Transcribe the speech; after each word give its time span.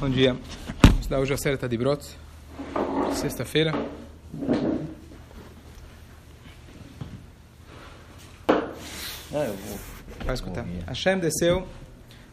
Bom 0.00 0.08
dia. 0.08 0.34
Vamos 0.82 1.06
dar 1.08 1.18
hoje 1.20 1.34
a 1.34 1.36
série 1.36 1.58
de 1.58 1.76
Brot, 1.76 2.02
sexta-feira. 3.16 3.74
Ah, 8.48 9.44
eu 9.44 9.54
vou. 9.54 9.78
Vai 10.24 10.34
escutar. 10.34 10.64
Hashem 10.86 11.18
desceu 11.18 11.68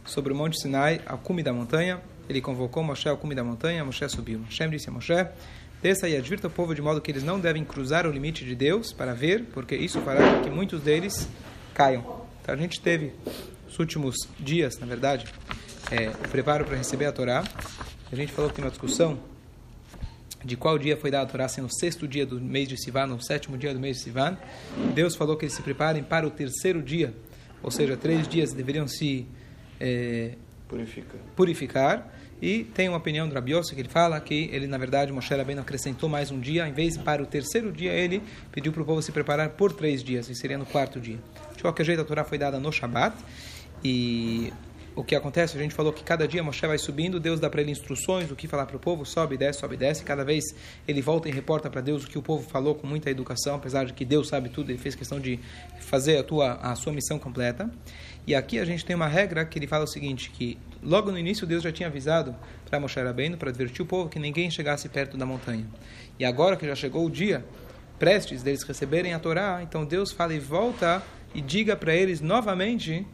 sobre 0.05 0.31
o 0.31 0.35
Monte 0.35 0.61
Sinai, 0.61 1.01
ao 1.05 1.17
cume 1.17 1.43
da 1.43 1.51
montanha. 1.51 1.99
Ele 2.29 2.39
convocou 2.39 2.81
Moshe 2.83 3.09
ao 3.09 3.17
cume 3.17 3.35
da 3.35 3.43
montanha. 3.43 3.83
Moshe 3.83 4.07
subiu. 4.07 4.43
Hashem 4.45 4.69
disse 4.69 4.87
a 4.87 4.93
Moshe: 4.93 5.27
Desça 5.81 6.07
e 6.07 6.15
advirta 6.15 6.47
o 6.47 6.49
povo 6.49 6.73
de 6.73 6.81
modo 6.81 7.01
que 7.01 7.11
eles 7.11 7.23
não 7.23 7.37
devem 7.37 7.65
cruzar 7.65 8.07
o 8.07 8.11
limite 8.13 8.45
de 8.45 8.55
Deus 8.55 8.93
para 8.93 9.13
ver, 9.13 9.43
porque 9.53 9.75
isso 9.75 9.99
fará 10.03 10.35
com 10.35 10.43
que 10.43 10.49
muitos 10.49 10.81
deles 10.81 11.27
caiam. 11.73 12.23
Então 12.41 12.55
a 12.55 12.57
gente 12.57 12.79
teve 12.79 13.11
os 13.67 13.77
últimos 13.77 14.15
dias, 14.39 14.79
na 14.79 14.87
verdade, 14.87 15.25
é, 15.91 16.09
o 16.09 16.29
preparo 16.29 16.65
para 16.65 16.75
receber 16.75 17.05
a 17.05 17.11
Torá. 17.11 17.43
A 18.11 18.15
gente 18.15 18.31
falou 18.31 18.49
que 18.49 18.55
tem 18.55 18.65
uma 18.65 18.71
discussão 18.71 19.19
de 20.43 20.55
qual 20.55 20.77
dia 20.77 20.95
foi 20.95 21.11
dada 21.11 21.23
a 21.23 21.27
Torá, 21.27 21.47
se 21.47 21.59
no 21.61 21.69
sexto 21.69 22.07
dia 22.07 22.25
do 22.25 22.39
mês 22.39 22.67
de 22.67 22.77
Sivan, 22.81 23.07
no 23.07 23.21
sétimo 23.21 23.57
dia 23.57 23.73
do 23.73 23.79
mês 23.79 23.97
de 23.97 24.03
Sivan. 24.03 24.37
Deus 24.93 25.15
falou 25.15 25.35
que 25.35 25.45
eles 25.45 25.53
se 25.53 25.61
preparem 25.61 26.03
para 26.03 26.25
o 26.25 26.31
terceiro 26.31 26.81
dia, 26.81 27.13
ou 27.61 27.71
seja, 27.71 27.97
três 27.97 28.27
dias 28.27 28.53
deveriam 28.53 28.87
se 28.87 29.25
é, 29.79 30.35
Purifica. 30.67 31.17
purificar. 31.35 32.13
E 32.39 32.63
tem 32.65 32.87
uma 32.87 32.99
opinião 32.99 33.27
do 33.27 33.33
Rabi 33.33 33.53
Yossi 33.53 33.73
que 33.73 33.81
ele 33.81 33.89
fala 33.89 34.19
que 34.19 34.47
ele, 34.53 34.67
na 34.67 34.77
verdade, 34.77 35.11
Moshe 35.11 35.33
Rabbeinu 35.33 35.59
acrescentou 35.59 36.07
mais 36.07 36.29
um 36.29 36.39
dia, 36.39 36.67
em 36.67 36.71
vez 36.71 36.95
para 36.95 37.21
o 37.23 37.25
terceiro 37.25 37.71
dia, 37.71 37.91
ele 37.91 38.21
pediu 38.51 38.71
para 38.71 38.83
o 38.83 38.85
povo 38.85 39.01
se 39.01 39.11
preparar 39.11 39.49
por 39.49 39.73
três 39.73 40.03
dias, 40.03 40.29
e 40.29 40.35
seria 40.35 40.57
no 40.57 40.65
quarto 40.65 40.99
dia. 40.99 41.17
De 41.55 41.63
qualquer 41.63 41.83
jeito, 41.83 42.01
a 42.01 42.05
Torá 42.05 42.23
foi 42.23 42.37
dada 42.37 42.59
no 42.59 42.71
Shabat, 42.71 43.17
e 43.83 44.53
o 44.97 45.03
que 45.03 45.15
acontece, 45.15 45.55
a 45.55 45.61
gente 45.61 45.75
falou 45.75 45.93
que 45.93 46.03
cada 46.03 46.27
dia 46.27 46.43
Moshe 46.43 46.65
vai 46.65 46.79
subindo, 46.79 47.19
Deus 47.19 47.39
dá 47.39 47.47
para 47.51 47.61
ele 47.61 47.69
instruções, 47.69 48.31
o 48.31 48.35
que 48.35 48.47
falar 48.47 48.65
para 48.65 48.77
o 48.77 48.79
povo, 48.79 49.05
sobe, 49.05 49.37
desce, 49.37 49.59
sobe, 49.59 49.77
desce, 49.77 50.03
cada 50.03 50.25
vez 50.25 50.43
ele 50.87 51.03
volta 51.03 51.29
e 51.29 51.31
reporta 51.31 51.69
para 51.69 51.81
Deus 51.81 52.03
o 52.03 52.07
que 52.07 52.17
o 52.17 52.21
povo 52.21 52.49
falou 52.49 52.73
com 52.73 52.87
muita 52.87 53.07
educação, 53.11 53.57
apesar 53.57 53.85
de 53.85 53.93
que 53.93 54.03
Deus 54.03 54.27
sabe 54.27 54.49
tudo, 54.49 54.71
ele 54.71 54.79
fez 54.79 54.95
questão 54.95 55.19
de 55.19 55.39
fazer 55.81 56.17
a, 56.17 56.23
tua, 56.23 56.53
a 56.53 56.73
sua 56.73 56.91
missão 56.91 57.19
completa. 57.19 57.69
E 58.25 58.33
aqui 58.33 58.57
a 58.57 58.65
gente 58.65 58.83
tem 58.83 58.95
uma 58.95 59.07
regra 59.07 59.45
que 59.45 59.59
ele 59.59 59.67
fala 59.67 59.83
o 59.83 59.87
seguinte, 59.87 60.31
que 60.31 60.57
logo 60.81 61.11
no 61.11 61.19
início 61.19 61.45
Deus 61.45 61.61
já 61.61 61.71
tinha 61.71 61.87
avisado 61.87 62.35
para 62.67 62.79
Moshe 62.79 62.99
Rabbeinu, 62.99 63.37
para 63.37 63.51
advertir 63.51 63.83
o 63.83 63.85
povo 63.85 64.09
que 64.09 64.17
ninguém 64.17 64.49
chegasse 64.49 64.89
perto 64.89 65.15
da 65.15 65.27
montanha. 65.27 65.67
E 66.17 66.25
agora 66.25 66.57
que 66.57 66.65
já 66.65 66.73
chegou 66.75 67.05
o 67.05 67.09
dia, 67.11 67.45
prestes 67.99 68.41
deles 68.41 68.63
receberem 68.63 69.13
a 69.13 69.19
Torá, 69.19 69.59
então 69.61 69.85
Deus 69.85 70.11
fala 70.11 70.33
e 70.33 70.39
volta 70.39 71.03
e 71.35 71.41
diga 71.41 71.75
para 71.75 71.95
eles 71.95 72.19
novamente 72.19 73.05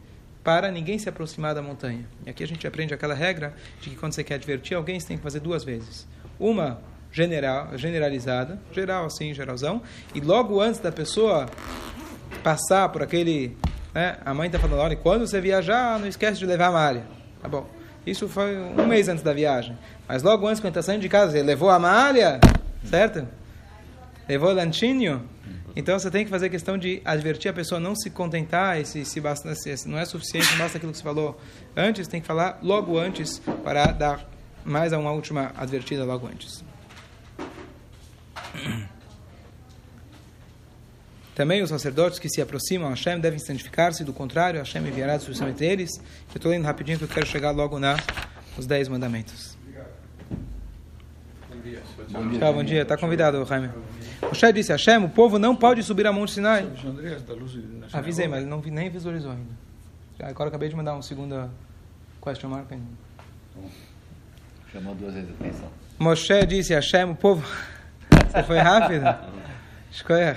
para 0.44 0.70
ninguém 0.70 0.98
se 0.98 1.08
aproximar 1.08 1.54
da 1.54 1.62
montanha. 1.62 2.06
E 2.24 2.30
aqui 2.30 2.44
a 2.44 2.46
gente 2.46 2.66
aprende 2.66 2.94
aquela 2.94 3.14
regra 3.14 3.54
de 3.80 3.90
que 3.90 3.96
quando 3.96 4.12
você 4.12 4.22
quer 4.22 4.34
advertir 4.34 4.76
alguém, 4.76 5.00
você 5.00 5.08
tem 5.08 5.16
que 5.16 5.22
fazer 5.22 5.40
duas 5.40 5.64
vezes. 5.64 6.06
Uma 6.38 6.78
general, 7.10 7.76
generalizada, 7.76 8.60
geral 8.70 9.06
assim, 9.06 9.32
geralzão, 9.32 9.82
e 10.14 10.20
logo 10.20 10.60
antes 10.60 10.80
da 10.80 10.92
pessoa 10.92 11.46
passar 12.42 12.88
por 12.90 13.02
aquele 13.02 13.56
né? 13.94 14.16
A 14.24 14.34
mãe 14.34 14.48
está 14.48 14.58
falando, 14.58 14.80
olha, 14.80 14.96
quando 14.96 15.26
você 15.26 15.40
viajar, 15.40 16.00
não 16.00 16.08
esquece 16.08 16.38
de 16.38 16.44
levar 16.44 16.66
a 16.66 16.72
malha. 16.72 17.04
Tá 17.40 17.48
bom. 17.48 17.64
Isso 18.04 18.28
foi 18.28 18.58
um 18.58 18.86
mês 18.86 19.08
antes 19.08 19.22
da 19.22 19.32
viagem. 19.32 19.78
Mas 20.08 20.22
logo 20.22 20.46
antes, 20.46 20.60
quando 20.60 20.72
está 20.72 20.82
saindo 20.82 21.00
de 21.00 21.08
casa, 21.08 21.38
ele 21.38 21.46
levou 21.46 21.70
a 21.70 21.78
malha, 21.78 22.40
certo? 22.84 23.26
Levou 24.28 24.50
o 24.50 24.52
lanchinho. 24.52 25.22
Então 25.76 25.98
você 25.98 26.10
tem 26.10 26.24
que 26.24 26.30
fazer 26.30 26.48
questão 26.50 26.78
de 26.78 27.02
advertir 27.04 27.50
a 27.50 27.54
pessoa, 27.54 27.80
não 27.80 27.96
se 27.96 28.08
contentar, 28.10 28.78
esse, 28.80 29.04
se 29.04 29.20
basta, 29.20 29.54
se 29.54 29.88
não 29.88 29.98
é 29.98 30.04
suficiente, 30.04 30.50
não 30.52 30.58
basta 30.58 30.78
aquilo 30.78 30.92
que 30.92 30.98
você 30.98 31.04
falou 31.04 31.40
antes, 31.76 32.06
tem 32.06 32.20
que 32.20 32.26
falar 32.26 32.58
logo 32.62 32.96
antes 32.96 33.40
para 33.64 33.86
dar 33.86 34.24
mais 34.64 34.92
uma 34.92 35.10
última 35.10 35.52
advertida 35.56 36.04
logo 36.04 36.26
antes. 36.26 36.64
Também 41.34 41.60
os 41.62 41.70
sacerdotes 41.70 42.20
que 42.20 42.28
se 42.28 42.40
aproximam 42.40 42.86
a 42.86 42.90
Hashem 42.90 43.18
devem 43.18 43.40
santificar-se, 43.40 44.04
do 44.04 44.12
contrário, 44.12 44.60
Hashem 44.60 44.86
enviará 44.86 45.16
destruição 45.16 45.48
entre 45.48 45.66
eles. 45.66 45.90
Eu 46.32 46.36
estou 46.36 46.54
indo 46.54 46.64
rapidinho 46.64 46.96
que 46.96 47.04
eu 47.04 47.08
quero 47.08 47.26
chegar 47.26 47.50
logo 47.50 47.80
na 47.80 47.96
os 48.56 48.66
dez 48.66 48.86
mandamentos. 48.86 49.58
Bom 51.50 52.28
dia. 52.28 52.38
Tchau, 52.38 52.54
bom 52.54 52.62
dia. 52.62 52.82
Está 52.82 52.96
convidado, 52.96 53.44
Jaime. 53.44 53.70
Moshe 54.28 54.52
disse 54.52 54.72
a 54.72 54.76
Hashem, 54.76 55.04
o 55.04 55.08
povo 55.08 55.38
não 55.38 55.54
pode 55.54 55.82
subir 55.82 56.06
a 56.06 56.12
Monte 56.12 56.32
Sinai. 56.32 56.66
Avisei, 57.92 58.26
mas 58.28 58.40
ele 58.40 58.50
não 58.50 58.60
vi- 58.60 58.70
nem 58.70 58.90
visualizou 58.90 59.30
ainda. 59.30 59.52
Agora 60.20 60.46
eu 60.46 60.48
acabei 60.48 60.68
de 60.68 60.76
mandar 60.76 60.94
um 60.94 61.02
segundo 61.02 61.50
question 62.20 62.48
mark 62.48 62.70
ainda. 62.72 62.86
Chamou 64.72 64.94
duas 64.94 65.14
vezes 65.14 65.30
a 65.30 65.44
atenção. 65.44 65.68
Moshe 65.98 66.46
disse 66.46 66.72
a 66.72 66.76
Hashem, 66.76 67.04
o 67.10 67.14
povo... 67.14 67.46
Você 68.30 68.42
foi 68.42 68.58
rápido? 68.58 69.04
Escolher. 69.90 70.36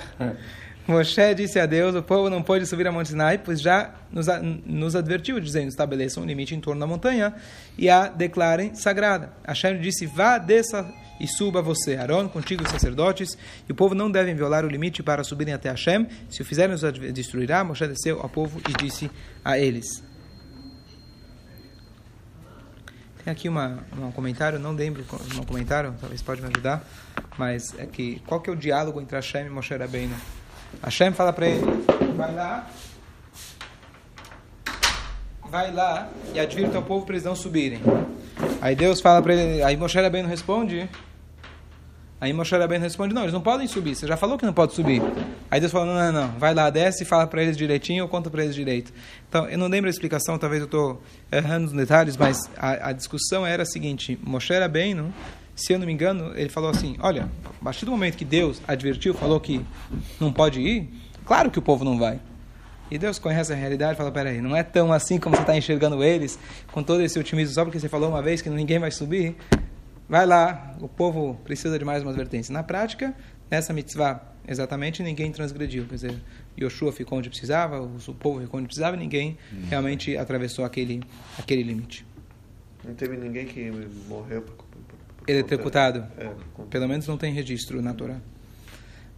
Moshe 0.87 1.33
disse 1.35 1.59
a 1.59 1.65
Deus, 1.65 1.95
o 1.95 2.03
povo 2.03 2.29
não 2.29 2.43
pode 2.43 2.65
subir 2.67 2.87
a 2.87 2.91
Monte 2.91 3.09
Sinai, 3.09 3.39
pois 3.39 3.59
já 3.59 3.91
nos, 4.11 4.27
nos 4.65 4.95
advertiu, 4.95 5.39
dizendo, 5.39 5.67
estabeleçam 5.69 6.23
um 6.23 6.25
limite 6.25 6.53
em 6.55 6.59
torno 6.61 6.79
da 6.79 6.85
montanha 6.87 7.33
e 7.77 7.89
a 7.89 8.07
declarem 8.07 8.75
sagrada. 8.75 9.31
Hashem 9.43 9.79
disse, 9.81 10.05
vá, 10.05 10.37
desça 10.37 10.87
e 11.19 11.27
suba 11.27 11.61
você, 11.61 11.95
Aaron, 11.95 12.29
contigo 12.29 12.63
os 12.63 12.69
sacerdotes, 12.69 13.37
e 13.67 13.71
o 13.71 13.75
povo 13.75 13.95
não 13.95 14.09
devem 14.09 14.35
violar 14.35 14.65
o 14.65 14.67
limite 14.67 15.01
para 15.01 15.23
subirem 15.23 15.53
até 15.53 15.69
Hashem, 15.69 16.07
se 16.29 16.41
o 16.41 16.45
fizerem, 16.45 16.75
os 16.75 16.81
destruirá. 17.13 17.63
Moshe 17.63 17.87
desceu 17.87 18.21
ao 18.21 18.29
povo 18.29 18.61
e 18.69 18.83
disse 18.83 19.09
a 19.43 19.57
eles. 19.57 20.03
Tem 23.23 23.31
aqui 23.33 23.49
uma, 23.49 23.83
um 23.99 24.09
comentário, 24.11 24.57
não 24.57 24.71
lembro 24.71 25.03
um 25.35 25.43
comentário, 25.43 25.93
talvez 25.99 26.21
pode 26.21 26.41
me 26.41 26.47
ajudar, 26.47 26.87
mas 27.37 27.77
é 27.77 27.85
que 27.85 28.21
qual 28.25 28.39
que 28.39 28.49
é 28.49 28.53
o 28.53 28.55
diálogo 28.55 29.01
entre 29.01 29.17
Hashem 29.17 29.47
e 29.47 29.49
Moshe 29.49 29.75
Rabbeinu? 29.75 30.15
Hashem 30.81 31.11
fala 31.11 31.33
para 31.33 31.47
ele, 31.47 31.65
vai 32.15 32.33
lá, 32.33 32.69
vai 35.49 35.73
lá 35.73 36.09
e 36.33 36.39
advirta 36.39 36.77
ao 36.77 36.83
povo 36.83 37.05
para 37.05 37.15
eles 37.15 37.25
não 37.25 37.35
subirem. 37.35 37.81
Aí 38.61 38.75
Deus 38.75 39.01
fala 39.01 39.21
para 39.21 39.33
ele, 39.33 39.61
aí 39.61 39.75
Moshe 39.75 39.99
Rabbeinu 39.99 40.29
responde, 40.29 40.89
aí 42.19 42.33
Moshe 42.33 42.55
Rabbeinu 42.55 42.83
responde, 42.83 43.13
não, 43.13 43.23
eles 43.23 43.33
não 43.33 43.41
podem 43.41 43.67
subir, 43.67 43.95
você 43.95 44.07
já 44.07 44.17
falou 44.17 44.37
que 44.37 44.45
não 44.45 44.53
pode 44.53 44.73
subir. 44.73 45.01
Aí 45.49 45.59
Deus 45.59 45.71
fala, 45.71 45.85
não, 45.85 46.11
não, 46.11 46.27
não, 46.27 46.39
vai 46.39 46.53
lá, 46.53 46.69
desce 46.69 47.03
e 47.03 47.05
fala 47.05 47.27
para 47.27 47.41
eles 47.43 47.57
direitinho 47.57 48.03
ou 48.03 48.09
conta 48.09 48.29
para 48.29 48.43
eles 48.43 48.55
direito. 48.55 48.91
Então, 49.29 49.47
eu 49.49 49.57
não 49.57 49.67
lembro 49.67 49.87
a 49.87 49.91
explicação, 49.91 50.37
talvez 50.37 50.61
eu 50.61 50.65
estou 50.65 51.01
errando 51.31 51.65
nos 51.65 51.73
detalhes, 51.73 52.17
mas 52.17 52.49
a, 52.57 52.89
a 52.89 52.91
discussão 52.91 53.45
era 53.45 53.63
a 53.63 53.65
seguinte, 53.65 54.17
Moshe 54.23 54.53
Rabbeinu, 54.53 55.13
se 55.55 55.73
eu 55.73 55.79
não 55.79 55.87
me 55.87 55.93
engano, 55.93 56.33
ele 56.35 56.49
falou 56.49 56.69
assim, 56.69 56.95
olha, 56.99 57.29
a 57.43 57.63
partir 57.63 57.85
do 57.85 57.91
momento 57.91 58.15
que 58.15 58.25
Deus 58.25 58.61
advertiu, 58.67 59.13
falou 59.13 59.39
que 59.39 59.65
não 60.19 60.31
pode 60.31 60.61
ir, 60.61 60.89
claro 61.25 61.49
que 61.49 61.57
o 61.57 61.61
povo 61.61 61.83
não 61.83 61.97
vai. 61.97 62.19
E 62.89 62.97
Deus 62.97 63.19
conhece 63.19 63.51
a 63.51 63.55
realidade 63.55 63.93
e 63.93 63.95
fala, 63.97 64.11
peraí, 64.11 64.39
não 64.39 64.55
é 64.55 64.63
tão 64.63 64.93
assim 64.93 65.19
como 65.19 65.35
você 65.35 65.41
está 65.41 65.57
enxergando 65.57 66.03
eles, 66.03 66.39
com 66.71 66.81
todo 66.81 67.01
esse 67.01 67.19
otimismo, 67.19 67.53
só 67.53 67.65
porque 67.65 67.79
você 67.79 67.89
falou 67.89 68.09
uma 68.09 68.21
vez 68.21 68.41
que 68.41 68.49
ninguém 68.49 68.79
vai 68.79 68.91
subir, 68.91 69.35
vai 70.07 70.25
lá, 70.25 70.75
o 70.79 70.87
povo 70.87 71.35
precisa 71.43 71.77
de 71.77 71.85
mais 71.85 72.01
uma 72.01 72.11
advertência. 72.11 72.53
Na 72.53 72.63
prática, 72.63 73.13
nessa 73.49 73.73
mitzvah, 73.73 74.21
exatamente, 74.47 75.03
ninguém 75.03 75.31
transgrediu. 75.31 75.85
Quer 75.85 75.95
dizer, 75.95 76.15
Yoshua 76.59 76.91
ficou 76.91 77.17
onde 77.17 77.29
precisava, 77.29 77.81
o 77.81 78.13
povo 78.13 78.41
ficou 78.41 78.59
onde 78.59 78.67
precisava, 78.67 78.95
ninguém 78.95 79.37
realmente 79.69 80.17
atravessou 80.17 80.65
aquele, 80.65 81.03
aquele 81.37 81.63
limite. 81.63 82.05
Não 82.83 82.93
teve 82.95 83.17
ninguém 83.17 83.45
que 83.45 83.69
morreu 84.07 84.41
por, 84.41 84.55
por, 84.55 84.65
por, 84.65 84.97
por 85.17 85.29
Eletrocutado. 85.29 86.05
É, 86.17 86.31
Pelo 86.69 86.87
menos 86.87 87.05
não 87.07 87.17
tem 87.17 87.33
registro 87.33 87.81
na 87.81 87.93
Torá. 87.93 88.17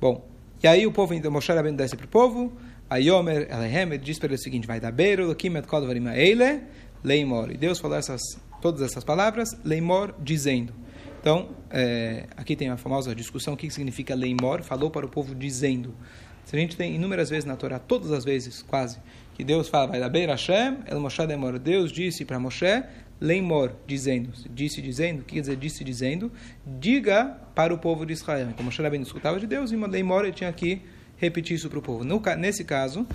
Bom, 0.01 0.27
e 0.63 0.67
aí 0.67 0.87
o 0.87 0.91
povo, 0.91 1.13
então, 1.13 1.31
Moshe 1.31 1.51
Rabbeinu 1.51 1.77
desce 1.77 1.95
para 1.95 2.05
o 2.05 2.09
povo, 2.09 2.51
a 2.89 2.97
Yomer 2.97 3.47
Elehem, 3.51 3.83
ele 3.83 3.97
diz 3.99 4.17
para 4.17 4.27
ele 4.27 4.35
o 4.35 4.39
seguinte, 4.39 4.65
vai 4.65 4.79
dar 4.79 4.91
beiro, 4.91 5.27
Lokim 5.27 5.55
et 5.55 5.65
eile, 6.15 6.63
leimor. 7.03 7.51
E 7.51 7.57
Deus 7.57 7.79
falou 7.79 7.97
essas, 7.97 8.21
todas 8.61 8.81
essas 8.81 9.03
palavras, 9.03 9.55
leimor, 9.63 10.13
dizendo. 10.19 10.73
Então, 11.19 11.49
é, 11.69 12.27
aqui 12.37 12.55
tem 12.55 12.69
a 12.69 12.77
famosa 12.77 13.13
discussão, 13.13 13.53
o 13.53 13.57
que 13.57 13.69
significa 13.69 14.15
leimor, 14.15 14.63
falou 14.63 14.89
para 14.89 15.05
o 15.05 15.09
povo 15.09 15.35
dizendo. 15.35 15.93
Se 16.45 16.55
a 16.55 16.59
gente 16.59 16.75
tem 16.75 16.95
inúmeras 16.95 17.29
vezes 17.29 17.45
na 17.45 17.55
Torá, 17.55 17.77
todas 17.77 18.11
as 18.11 18.23
vezes, 18.23 18.61
quase, 18.61 18.97
que 19.35 19.43
Deus 19.43 19.67
fala, 19.67 19.87
vai 19.87 19.99
dar 19.99 20.09
beiro 20.09 20.31
Hashem, 20.31 20.79
el 20.87 20.99
Moshe 20.99 21.25
demor. 21.27 21.59
Deus 21.59 21.91
disse 21.91 22.25
para 22.25 22.39
Moshe, 22.39 22.83
leimor, 23.19 23.73
dizendo. 23.85 24.31
Disse 24.49 24.81
dizendo, 24.81 25.21
o 25.21 25.23
que 25.23 25.35
quer 25.35 25.41
dizer 25.41 25.57
disse 25.57 25.83
dizendo? 25.83 26.31
Diga 26.65 27.37
para 27.53 27.73
o 27.73 27.77
povo 27.77 28.05
de 28.05 28.13
Israel. 28.13 28.49
Então 28.49 28.65
Moshe 28.65 28.81
Rabbeinu 28.81 29.05
escutava 29.05 29.39
de 29.39 29.45
Deus 29.45 29.71
e 29.71 29.75
uma 29.75 29.87
leimor 29.87 30.23
ele 30.23 30.33
tinha 30.33 30.51
que 30.51 30.81
repetir 31.17 31.55
isso 31.55 31.69
para 31.69 31.79
o 31.79 31.81
povo. 31.81 32.03
No, 32.03 32.21
nesse 32.37 32.63
caso, 32.63 33.05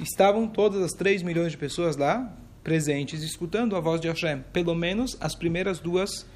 estavam 0.00 0.46
todas 0.46 0.82
as 0.82 0.92
3 0.92 1.22
milhões 1.22 1.52
de 1.52 1.58
pessoas 1.58 1.96
lá, 1.96 2.36
presentes, 2.62 3.22
escutando 3.22 3.76
a 3.76 3.80
voz 3.80 4.00
de 4.00 4.08
Hashem. 4.08 4.44
Pelo 4.52 4.74
menos 4.74 5.16
as 5.20 5.34
primeiras 5.34 5.78
duas 5.78 6.26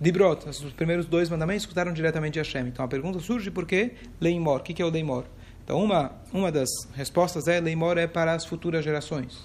Dibrot, 0.00 0.48
os 0.48 0.60
primeiros 0.72 1.06
dois 1.06 1.30
mandamentos 1.30 1.62
escutaram 1.62 1.92
diretamente 1.92 2.34
de 2.34 2.38
Hashem. 2.40 2.68
Então 2.68 2.84
a 2.84 2.88
pergunta 2.88 3.18
surge 3.20 3.50
por 3.50 3.66
que 3.66 3.92
Leimor? 4.20 4.60
O 4.60 4.62
que 4.62 4.82
é 4.82 4.84
o 4.84 4.90
Leimor? 4.90 5.24
Então 5.64 5.82
uma, 5.82 6.12
uma 6.32 6.50
das 6.50 6.68
respostas 6.94 7.48
é 7.48 7.60
Leimor 7.60 7.96
é 7.96 8.06
para 8.06 8.34
as 8.34 8.44
futuras 8.44 8.84
gerações. 8.84 9.40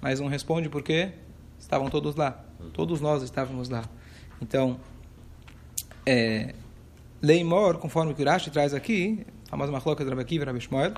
Mas 0.00 0.20
não 0.20 0.28
responde 0.28 0.68
por 0.68 0.82
quê? 0.82 1.12
estavam 1.64 1.88
todos 1.88 2.14
lá. 2.14 2.44
Todos 2.72 3.00
nós 3.00 3.22
estávamos 3.22 3.68
lá. 3.68 3.84
Então, 4.40 4.78
é, 6.06 6.54
Leimor, 7.22 7.78
conforme 7.78 8.12
o 8.12 8.14
Kurashi 8.14 8.50
traz 8.50 8.74
aqui, 8.74 9.26
famosa 9.48 9.72
machloca 9.72 10.04
de 10.04 10.10
Rabbi 10.10 10.38
Rabbi 10.38 10.60
Shmuel, 10.60 10.92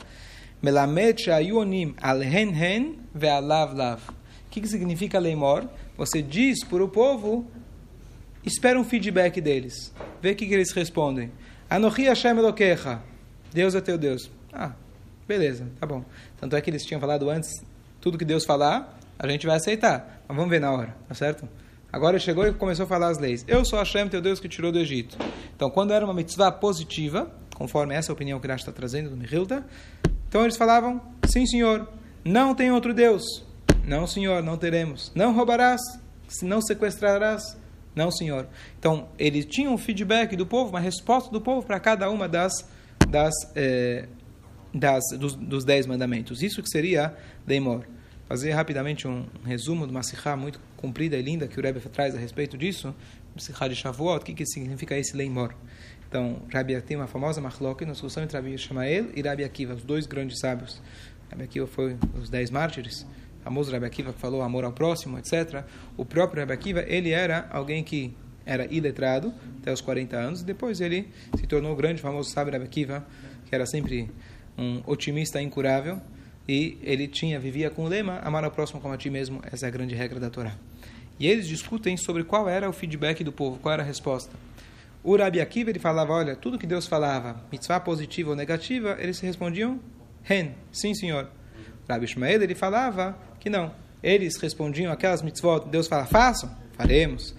Melamed 0.62 1.20
shayuonim 1.20 1.94
al 2.00 2.23
hen 2.23 2.50
hen 2.55 2.99
ve'alav 3.14 3.75
lav. 3.75 4.00
O 4.08 4.50
que, 4.50 4.61
que 4.61 4.69
significa 4.69 5.19
Leimor? 5.19 5.69
Você 5.97 6.23
diz 6.23 6.64
para 6.64 6.82
o 6.82 6.88
povo, 6.88 7.47
espera 8.46 8.78
um 8.78 8.84
feedback 8.84 9.40
deles. 9.40 9.93
Vê 10.22 10.31
o 10.31 10.37
que, 10.37 10.46
que 10.46 10.54
eles 10.54 10.72
respondem. 10.72 11.32
Anochi 11.69 12.04
Hashem 12.04 12.38
Elokecha. 12.38 13.02
Deus 13.52 13.75
é 13.75 13.81
teu 13.81 13.98
Deus. 13.98 14.31
Ah, 14.52 14.72
beleza, 15.26 15.66
tá 15.81 15.87
bom. 15.87 16.04
Tanto 16.40 16.54
é 16.54 16.60
que 16.60 16.70
eles 16.70 16.84
tinham 16.84 17.00
falado 17.00 17.28
antes, 17.28 17.50
tudo 18.00 18.16
que 18.16 18.25
Deus 18.25 18.44
falar, 18.44 18.98
a 19.19 19.26
gente 19.28 19.46
vai 19.46 19.56
aceitar. 19.56 20.22
Mas 20.28 20.37
vamos 20.37 20.50
ver 20.50 20.60
na 20.60 20.70
hora, 20.70 20.96
tá 21.08 21.14
certo? 21.14 21.48
Agora 21.93 22.19
chegou 22.19 22.46
e 22.46 22.52
começou 22.52 22.84
a 22.84 22.87
falar 22.87 23.08
as 23.08 23.19
leis. 23.19 23.44
Eu 23.48 23.64
sou 23.64 23.78
Hashem, 23.78 24.08
teu 24.08 24.20
Deus, 24.20 24.38
que 24.38 24.48
tirou 24.48 24.70
do 24.70 24.78
Egito. 24.78 25.16
Então, 25.54 25.70
quando 25.70 25.93
era 25.93 26.04
uma 26.04 26.14
mitzvah 26.14 26.52
positiva, 26.52 27.31
conforme 27.54 27.94
essa 27.94 28.12
opinião 28.12 28.38
que 28.38 28.46
Rashi 28.46 28.62
está 28.62 28.72
trazendo 28.72 29.10
do 29.10 29.16
Mihilta, 29.16 29.64
então 30.28 30.43
eles 30.43 30.56
falavam, 30.56 31.00
sim 31.26 31.46
senhor, 31.46 31.88
não 32.25 32.54
tem 32.54 32.70
outro 32.70 32.93
Deus. 32.93 33.22
Não 33.84 34.06
senhor, 34.06 34.43
não 34.43 34.56
teremos. 34.56 35.10
Não 35.14 35.34
roubarás, 35.34 35.81
não 36.43 36.60
sequestrarás. 36.60 37.56
Não 37.96 38.10
senhor. 38.10 38.46
Então, 38.78 39.08
eles 39.19 39.46
tinham 39.46 39.75
um 39.75 39.78
feedback 39.78 40.37
do 40.37 40.46
povo, 40.46 40.70
uma 40.70 40.81
resposta 40.81 41.31
do 41.32 41.40
povo 41.40 41.66
para 41.66 41.81
cada 41.81 42.10
uma 42.10 42.28
das, 42.28 42.52
das, 43.08 43.34
eh, 43.56 44.06
das 44.72 45.02
dos, 45.19 45.34
dos 45.34 45.64
dez 45.64 45.87
mandamentos. 45.87 46.43
Isso 46.43 46.62
que 46.62 46.69
seria 46.69 47.16
Leimor 47.46 47.87
fazer 48.28 48.50
rapidamente 48.52 49.06
um 49.06 49.25
resumo 49.44 49.87
de 49.87 49.93
uma 49.93 50.02
sikha 50.02 50.37
muito 50.37 50.60
comprida 50.76 51.16
e 51.16 51.22
linda 51.22 51.46
que 51.46 51.58
o 51.58 51.62
Rebbe 51.62 51.81
traz 51.81 52.14
a 52.14 52.19
respeito 52.19 52.58
disso, 52.58 52.94
sikha 53.38 53.69
de 53.69 53.76
Shavuot, 53.76 54.22
o 54.22 54.25
que, 54.25 54.34
que 54.34 54.46
significa 54.46 54.96
esse 54.96 55.16
leimor. 55.16 55.54
Então, 56.08 56.43
Rabi 56.52 56.81
tem 56.82 56.96
uma 56.96 57.06
famosa 57.06 57.40
machlok 57.40 57.84
na 57.84 57.93
discussão 57.93 58.22
entre 58.22 58.37
Rabi 58.37 58.56
Shamael 58.58 59.06
e 59.14 59.22
Rabi 59.22 59.44
Akiva, 59.44 59.75
os 59.75 59.82
dois 59.82 60.06
grandes 60.06 60.38
sábios. 60.38 60.81
Rabi 61.31 61.44
Akiva 61.44 61.66
foi 61.66 61.96
os 62.20 62.28
dez 62.28 62.50
mártires, 62.50 63.06
famoso 63.46 63.70
Rabi 63.70 63.87
Akiva 63.87 64.12
que 64.12 64.19
falou 64.19 64.43
amor 64.43 64.64
ao 64.64 64.72
próximo, 64.72 65.16
etc. 65.19 65.62
O 65.96 66.04
próprio 66.04 66.40
Rabi 66.40 66.52
Akiva, 66.52 66.84
ele 66.87 67.10
era 67.10 67.48
alguém 67.52 67.84
que 67.84 68.12
era 68.44 68.66
iletrado 68.66 69.32
até 69.60 69.72
os 69.72 69.81
40 69.81 70.16
anos, 70.16 70.40
e 70.40 70.44
depois 70.44 70.81
ele 70.81 71.08
se 71.37 71.46
tornou 71.46 71.72
o 71.72 71.76
grande 71.76 72.02
famoso 72.02 72.28
sábio 72.31 72.52
Rabi 72.52 72.64
Akiva, 72.64 73.06
que 73.48 73.54
era 73.54 73.64
sempre 73.64 74.10
um 74.58 74.82
otimista 74.84 75.40
incurável, 75.40 76.00
e 76.48 76.76
ele 76.82 77.06
tinha 77.06 77.38
vivia 77.38 77.70
com 77.70 77.84
o 77.84 77.88
lema 77.88 78.19
amar 78.19 78.43
ao 78.43 78.50
próximo 78.50 78.81
como 78.81 78.93
a 78.93 78.96
ti 78.96 79.10
mesmo 79.10 79.40
essa 79.50 79.66
é 79.66 79.69
a 79.69 79.70
grande 79.70 79.94
regra 79.94 80.19
da 80.19 80.28
Torá. 80.28 80.56
E 81.19 81.26
eles 81.26 81.46
discutem 81.46 81.96
sobre 81.96 82.25
qual 82.25 82.48
era 82.48 82.69
o 82.69 82.72
feedback 82.72 83.22
do 83.22 83.32
povo 83.32 83.58
qual 83.58 83.72
era 83.75 83.82
a 83.82 83.87
resposta. 83.87 84.32
O 85.04 85.16
Rabi 85.16 85.40
Akiva 85.40 85.70
ele 85.70 85.78
falava 85.78 86.12
olha 86.12 86.34
tudo 86.34 86.58
que 86.58 86.66
Deus 86.66 86.87
falava 86.87 87.40
mitzvah 87.50 87.78
positiva 87.78 88.31
ou 88.31 88.37
negativa 88.37 88.96
eles 88.98 89.20
respondiam 89.20 89.81
hen 90.28 90.54
sim 90.72 90.94
senhor 90.94 91.28
o 91.88 91.93
Rabi 91.93 92.04
Ishmael 92.04 92.43
ele 92.43 92.54
falava 92.54 93.16
que 93.46 93.50
não 93.50 93.72
eles 94.02 94.37
respondiam 94.38 94.93
aquelas 94.93 95.22
mitzvot 95.22 95.69
Deus 95.70 95.87
fala 95.87 96.04
façam 96.04 96.50
faremos 96.72 97.32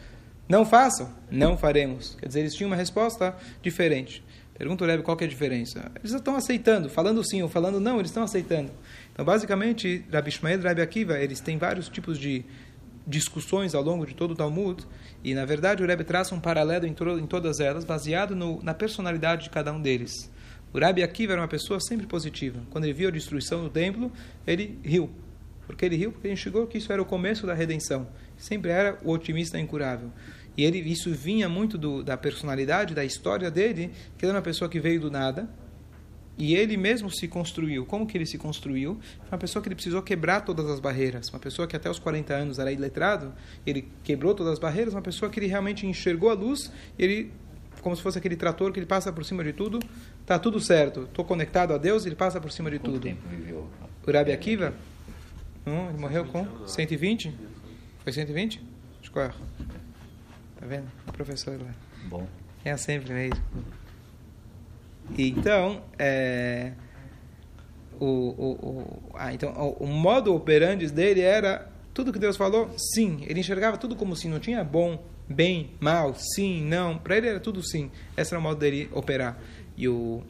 não 0.47 0.65
façam 0.65 1.13
não 1.29 1.57
faremos 1.57 2.15
quer 2.15 2.27
dizer 2.27 2.39
eles 2.39 2.55
tinham 2.55 2.69
uma 2.69 2.77
resposta 2.77 3.35
diferente 3.61 4.23
Pergunta 4.57 4.83
o 4.83 4.87
Rebbe 4.87 5.03
qual 5.03 5.15
é 5.21 5.23
a 5.23 5.27
diferença. 5.27 5.91
Eles 5.99 6.11
estão 6.11 6.35
aceitando, 6.35 6.89
falando 6.89 7.23
sim 7.23 7.43
ou 7.43 7.47
falando 7.47 7.79
não, 7.79 7.99
eles 7.99 8.09
estão 8.09 8.23
aceitando. 8.23 8.71
Então, 9.13 9.23
basicamente, 9.23 10.03
Rabi 10.11 10.29
Ishmael 10.29 10.59
e 10.59 10.63
Rabi 10.63 10.81
Akiva, 10.81 11.19
eles 11.19 11.39
têm 11.39 11.59
vários 11.59 11.87
tipos 11.87 12.17
de 12.17 12.43
discussões 13.05 13.75
ao 13.75 13.83
longo 13.83 14.03
de 14.03 14.15
todo 14.15 14.31
o 14.31 14.35
Talmud, 14.35 14.83
e 15.23 15.35
na 15.35 15.45
verdade 15.45 15.83
o 15.83 15.85
Rebbe 15.85 16.03
traça 16.03 16.33
um 16.33 16.39
paralelo 16.39 16.87
em, 16.87 16.93
to 16.93 17.19
em 17.19 17.27
todas 17.27 17.59
elas, 17.59 17.85
baseado 17.85 18.35
no, 18.35 18.59
na 18.63 18.73
personalidade 18.73 19.43
de 19.43 19.51
cada 19.51 19.71
um 19.71 19.79
deles. 19.79 20.11
O 20.73 20.79
Rabi 20.79 21.03
Akiva 21.03 21.33
era 21.33 21.41
uma 21.41 21.47
pessoa 21.47 21.79
sempre 21.79 22.07
positiva. 22.07 22.59
Quando 22.71 22.85
ele 22.85 22.93
viu 22.93 23.09
a 23.09 23.11
destruição 23.11 23.63
do 23.63 23.69
templo, 23.69 24.11
ele 24.47 24.79
riu. 24.83 25.11
Porque 25.67 25.85
ele 25.85 25.95
riu 25.95 26.11
porque 26.11 26.27
ele 26.27 26.33
enxergou 26.33 26.65
que 26.65 26.79
isso 26.79 26.91
era 26.91 27.01
o 27.01 27.05
começo 27.05 27.45
da 27.45 27.53
redenção. 27.53 28.07
Sempre 28.37 28.71
era 28.71 28.97
o 29.03 29.11
otimista 29.11 29.59
incurável. 29.59 30.11
E 30.57 30.63
ele, 30.63 30.79
isso 30.79 31.11
vinha 31.11 31.47
muito 31.47 31.77
do, 31.77 32.01
da 32.01 32.17
personalidade, 32.17 32.95
da 32.95 33.05
história 33.05 33.51
dele, 33.51 33.91
que 34.17 34.25
ele 34.25 34.31
era 34.31 34.37
uma 34.37 34.41
pessoa 34.41 34.67
que 34.67 34.79
veio 34.79 34.99
do 34.99 35.11
nada, 35.11 35.47
e 36.37 36.55
ele 36.55 36.77
mesmo 36.77 37.11
se 37.11 37.27
construiu. 37.27 37.85
Como 37.85 38.07
que 38.07 38.17
ele 38.17 38.25
se 38.25 38.37
construiu? 38.37 38.99
Foi 39.19 39.31
uma 39.31 39.37
pessoa 39.37 39.61
que 39.61 39.67
ele 39.67 39.75
precisou 39.75 40.01
quebrar 40.01 40.41
todas 40.41 40.67
as 40.67 40.79
barreiras. 40.79 41.29
Uma 41.29 41.39
pessoa 41.39 41.67
que 41.67 41.75
até 41.75 41.89
os 41.89 41.99
40 41.99 42.33
anos 42.33 42.59
era 42.59 42.71
iletrado, 42.71 43.33
ele 43.65 43.87
quebrou 44.03 44.33
todas 44.33 44.53
as 44.53 44.59
barreiras. 44.59 44.93
Uma 44.93 45.01
pessoa 45.01 45.29
que 45.29 45.39
ele 45.39 45.47
realmente 45.47 45.85
enxergou 45.85 46.29
a 46.29 46.33
luz, 46.33 46.71
ele, 46.97 47.31
como 47.81 47.95
se 47.95 48.01
fosse 48.01 48.17
aquele 48.17 48.35
trator 48.35 48.71
que 48.71 48.79
ele 48.79 48.85
passa 48.85 49.11
por 49.11 49.25
cima 49.25 49.43
de 49.43 49.51
tudo. 49.53 49.79
Tá 50.25 50.37
tudo 50.37 50.59
certo, 50.59 51.03
estou 51.03 51.25
conectado 51.25 51.73
a 51.73 51.77
Deus, 51.77 52.05
ele 52.05 52.15
passa 52.15 52.39
por 52.39 52.51
cima 52.51 52.69
de 52.69 52.77
Quanto 52.79 52.93
tudo. 52.93 53.03
tempo 53.03 53.21
viveu? 53.29 53.67
O 54.05 54.11
Rabi 54.11 54.31
Akiva, 54.31 54.73
hum, 55.67 55.89
ele 55.89 55.97
morreu 55.99 56.25
com 56.25 56.47
120? 56.65 57.33
Foi 57.99 58.13
120? 58.13 58.61
Acho 59.01 59.11
que 59.11 59.19
é. 59.19 59.27
Tá 59.27 60.65
vendo? 60.65 60.91
O 61.07 61.11
professor 61.11 61.61
lá. 61.61 61.73
Bom. 62.05 62.27
É 62.63 62.75
sempre 62.77 63.13
mesmo. 63.13 63.43
Então, 65.17 65.83
é, 65.97 66.73
o, 67.99 68.05
o, 68.05 68.51
o, 68.51 69.11
ah, 69.13 69.33
então, 69.33 69.51
o, 69.53 69.83
o 69.83 69.87
modo 69.87 70.33
operandi 70.33 70.87
dele 70.91 71.21
era 71.21 71.69
tudo 71.93 72.13
que 72.13 72.19
Deus 72.19 72.37
falou, 72.37 72.69
sim. 72.77 73.23
Ele 73.27 73.39
enxergava 73.39 73.77
tudo 73.77 73.95
como 73.95 74.15
sim, 74.15 74.29
não 74.29 74.39
tinha 74.39 74.63
bom, 74.63 75.03
bem, 75.27 75.71
mal, 75.79 76.13
sim, 76.15 76.63
não. 76.63 76.97
Para 76.97 77.17
ele 77.17 77.27
era 77.27 77.39
tudo 77.39 77.63
sim. 77.63 77.91
Esse 78.15 78.33
era 78.33 78.39
o 78.39 78.43
modo 78.43 78.59
dele 78.59 78.89
operar. 78.93 79.39
E 79.75 79.87
o 79.87 80.23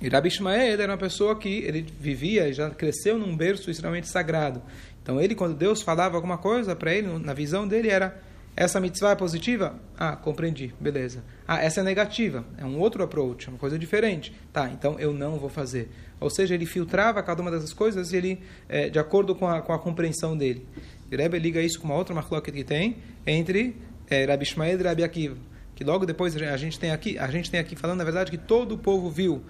e 0.00 0.08
Rabi 0.08 0.28
Ishmael 0.28 0.80
era 0.80 0.92
uma 0.92 0.98
pessoa 0.98 1.38
que 1.38 1.48
ele 1.48 1.86
vivia, 1.98 2.52
já 2.52 2.70
cresceu 2.70 3.18
num 3.18 3.36
berço 3.36 3.70
extremamente 3.70 4.08
sagrado. 4.08 4.62
Então 5.02 5.20
ele, 5.20 5.34
quando 5.34 5.56
Deus 5.56 5.82
falava 5.82 6.16
alguma 6.16 6.36
coisa 6.36 6.76
para 6.76 6.92
ele, 6.92 7.18
na 7.18 7.32
visão 7.32 7.66
dele 7.66 7.88
era 7.88 8.20
essa 8.56 8.80
mitzvah 8.80 9.10
é 9.10 9.14
positiva? 9.14 9.78
Ah, 9.98 10.16
compreendi, 10.16 10.74
beleza. 10.80 11.22
Ah, 11.46 11.62
essa 11.62 11.80
é 11.80 11.84
negativa, 11.84 12.42
é 12.56 12.64
um 12.64 12.78
outro 12.78 13.02
approach, 13.02 13.48
uma 13.48 13.58
coisa 13.58 13.78
diferente. 13.78 14.34
Tá, 14.50 14.70
então 14.70 14.98
eu 14.98 15.12
não 15.12 15.38
vou 15.38 15.50
fazer. 15.50 15.90
Ou 16.18 16.30
seja, 16.30 16.54
ele 16.54 16.64
filtrava 16.64 17.22
cada 17.22 17.42
uma 17.42 17.50
dessas 17.50 17.74
coisas 17.74 18.12
e 18.12 18.16
ele, 18.16 18.40
é, 18.66 18.88
de 18.88 18.98
acordo 18.98 19.34
com 19.34 19.46
a, 19.46 19.60
com 19.60 19.74
a 19.74 19.78
compreensão 19.78 20.34
dele. 20.34 20.66
Rebbe 21.10 21.38
liga 21.38 21.60
isso 21.60 21.78
com 21.78 21.86
uma 21.86 21.94
outra 21.94 22.14
macloca 22.14 22.50
que 22.50 22.64
tem 22.64 22.96
entre 23.26 23.76
é, 24.08 24.24
Rabi 24.24 24.44
Ishmael 24.44 24.80
e 24.80 24.82
Rabi 24.82 25.04
Akiva. 25.04 25.36
Que 25.74 25.84
logo 25.84 26.06
depois 26.06 26.34
a 26.34 26.56
gente 26.56 26.80
tem 26.80 26.90
aqui, 26.90 27.18
a 27.18 27.30
gente 27.30 27.50
tem 27.50 27.60
aqui 27.60 27.76
falando, 27.76 27.98
na 27.98 28.04
verdade, 28.04 28.30
que 28.30 28.38
todo 28.38 28.74
o 28.74 28.78
povo 28.78 29.10
viu. 29.10 29.42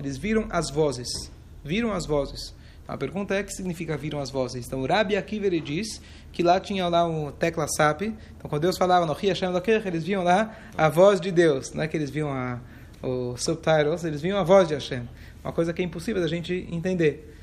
Eles 0.00 0.16
viram 0.16 0.46
as 0.50 0.70
vozes. 0.70 1.08
Viram 1.64 1.92
as 1.92 2.06
vozes. 2.06 2.54
A 2.90 2.96
pergunta 2.96 3.34
é 3.36 3.40
o 3.40 3.44
que 3.44 3.52
significa 3.52 3.96
viram 3.96 4.18
as 4.18 4.30
vozes. 4.30 4.66
Então, 4.66 4.84
Rabi 4.84 5.16
Akiva 5.16 5.46
ele 5.46 5.60
diz 5.60 6.00
que 6.32 6.42
lá 6.42 6.58
tinha 6.58 6.88
lá 6.88 7.06
um 7.06 7.30
tecla 7.30 7.68
SAP. 7.68 8.02
Então, 8.02 8.48
quando 8.48 8.62
Deus 8.62 8.76
falava 8.76 9.06
no 9.06 9.16
eles 9.22 10.02
viam 10.02 10.24
lá 10.24 10.56
a 10.76 10.88
voz 10.88 11.20
de 11.20 11.30
Deus. 11.30 11.72
Não 11.72 11.84
é 11.84 11.88
que 11.88 11.96
eles 11.96 12.10
viam 12.10 12.32
a, 12.32 12.58
o 13.00 13.36
subtitles, 13.36 14.02
eles 14.02 14.20
viam 14.20 14.36
a 14.38 14.42
voz 14.42 14.66
de 14.66 14.74
Hashem. 14.74 15.08
Uma 15.44 15.52
coisa 15.52 15.72
que 15.72 15.80
é 15.80 15.84
impossível 15.84 16.20
da 16.20 16.28
gente 16.28 16.66
entender. 16.68 17.36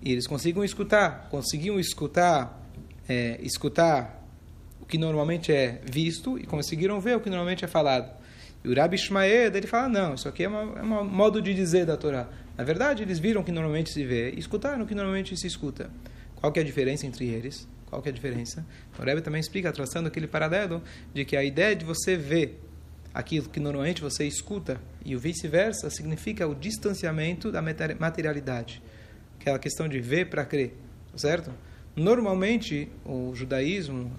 E 0.00 0.12
eles 0.12 0.26
conseguiam 0.26 0.64
escutar, 0.64 1.28
conseguiam 1.30 1.78
escutar, 1.78 2.58
é, 3.06 3.38
escutar 3.42 4.24
o 4.80 4.86
que 4.86 4.96
normalmente 4.96 5.52
é 5.52 5.80
visto 5.84 6.38
e 6.38 6.46
conseguiram 6.46 7.00
ver 7.00 7.16
o 7.16 7.20
que 7.20 7.28
normalmente 7.28 7.64
é 7.64 7.68
falado. 7.68 8.10
E 8.66 8.68
o 8.68 8.74
Rabi 8.74 8.96
Ishmael, 8.96 9.54
ele 9.54 9.66
fala, 9.68 9.88
não, 9.88 10.14
isso 10.14 10.28
aqui 10.28 10.42
é, 10.42 10.48
uma, 10.48 10.80
é 10.80 10.82
um 10.82 11.04
modo 11.04 11.40
de 11.40 11.54
dizer 11.54 11.86
da 11.86 11.96
Torá. 11.96 12.28
Na 12.58 12.64
verdade, 12.64 13.04
eles 13.04 13.20
viram 13.20 13.42
o 13.42 13.44
que 13.44 13.52
normalmente 13.52 13.90
se 13.90 14.04
vê 14.04 14.32
e 14.32 14.40
escutaram 14.40 14.82
o 14.82 14.86
que 14.88 14.94
normalmente 14.94 15.36
se 15.36 15.46
escuta. 15.46 15.88
Qual 16.34 16.52
que 16.52 16.58
é 16.58 16.62
a 16.62 16.66
diferença 16.66 17.06
entre 17.06 17.28
eles? 17.28 17.68
Qual 17.88 18.02
que 18.02 18.08
é 18.08 18.10
a 18.10 18.14
diferença? 18.14 18.66
O 18.98 19.02
Rebbe 19.04 19.20
também 19.20 19.40
explica, 19.40 19.70
traçando 19.72 20.08
aquele 20.08 20.26
paralelo, 20.26 20.82
de 21.14 21.24
que 21.24 21.36
a 21.36 21.44
ideia 21.44 21.76
de 21.76 21.84
você 21.84 22.16
ver 22.16 22.60
aquilo 23.14 23.48
que 23.48 23.60
normalmente 23.60 24.02
você 24.02 24.26
escuta 24.26 24.80
e 25.04 25.14
o 25.14 25.18
vice-versa 25.20 25.88
significa 25.88 26.44
o 26.48 26.52
distanciamento 26.52 27.52
da 27.52 27.62
materialidade. 27.62 28.82
Aquela 29.40 29.60
questão 29.60 29.88
de 29.88 30.00
ver 30.00 30.28
para 30.28 30.44
crer, 30.44 30.74
certo? 31.14 31.52
Normalmente, 31.96 32.90
o 33.06 33.34
judaísmo, 33.34 34.12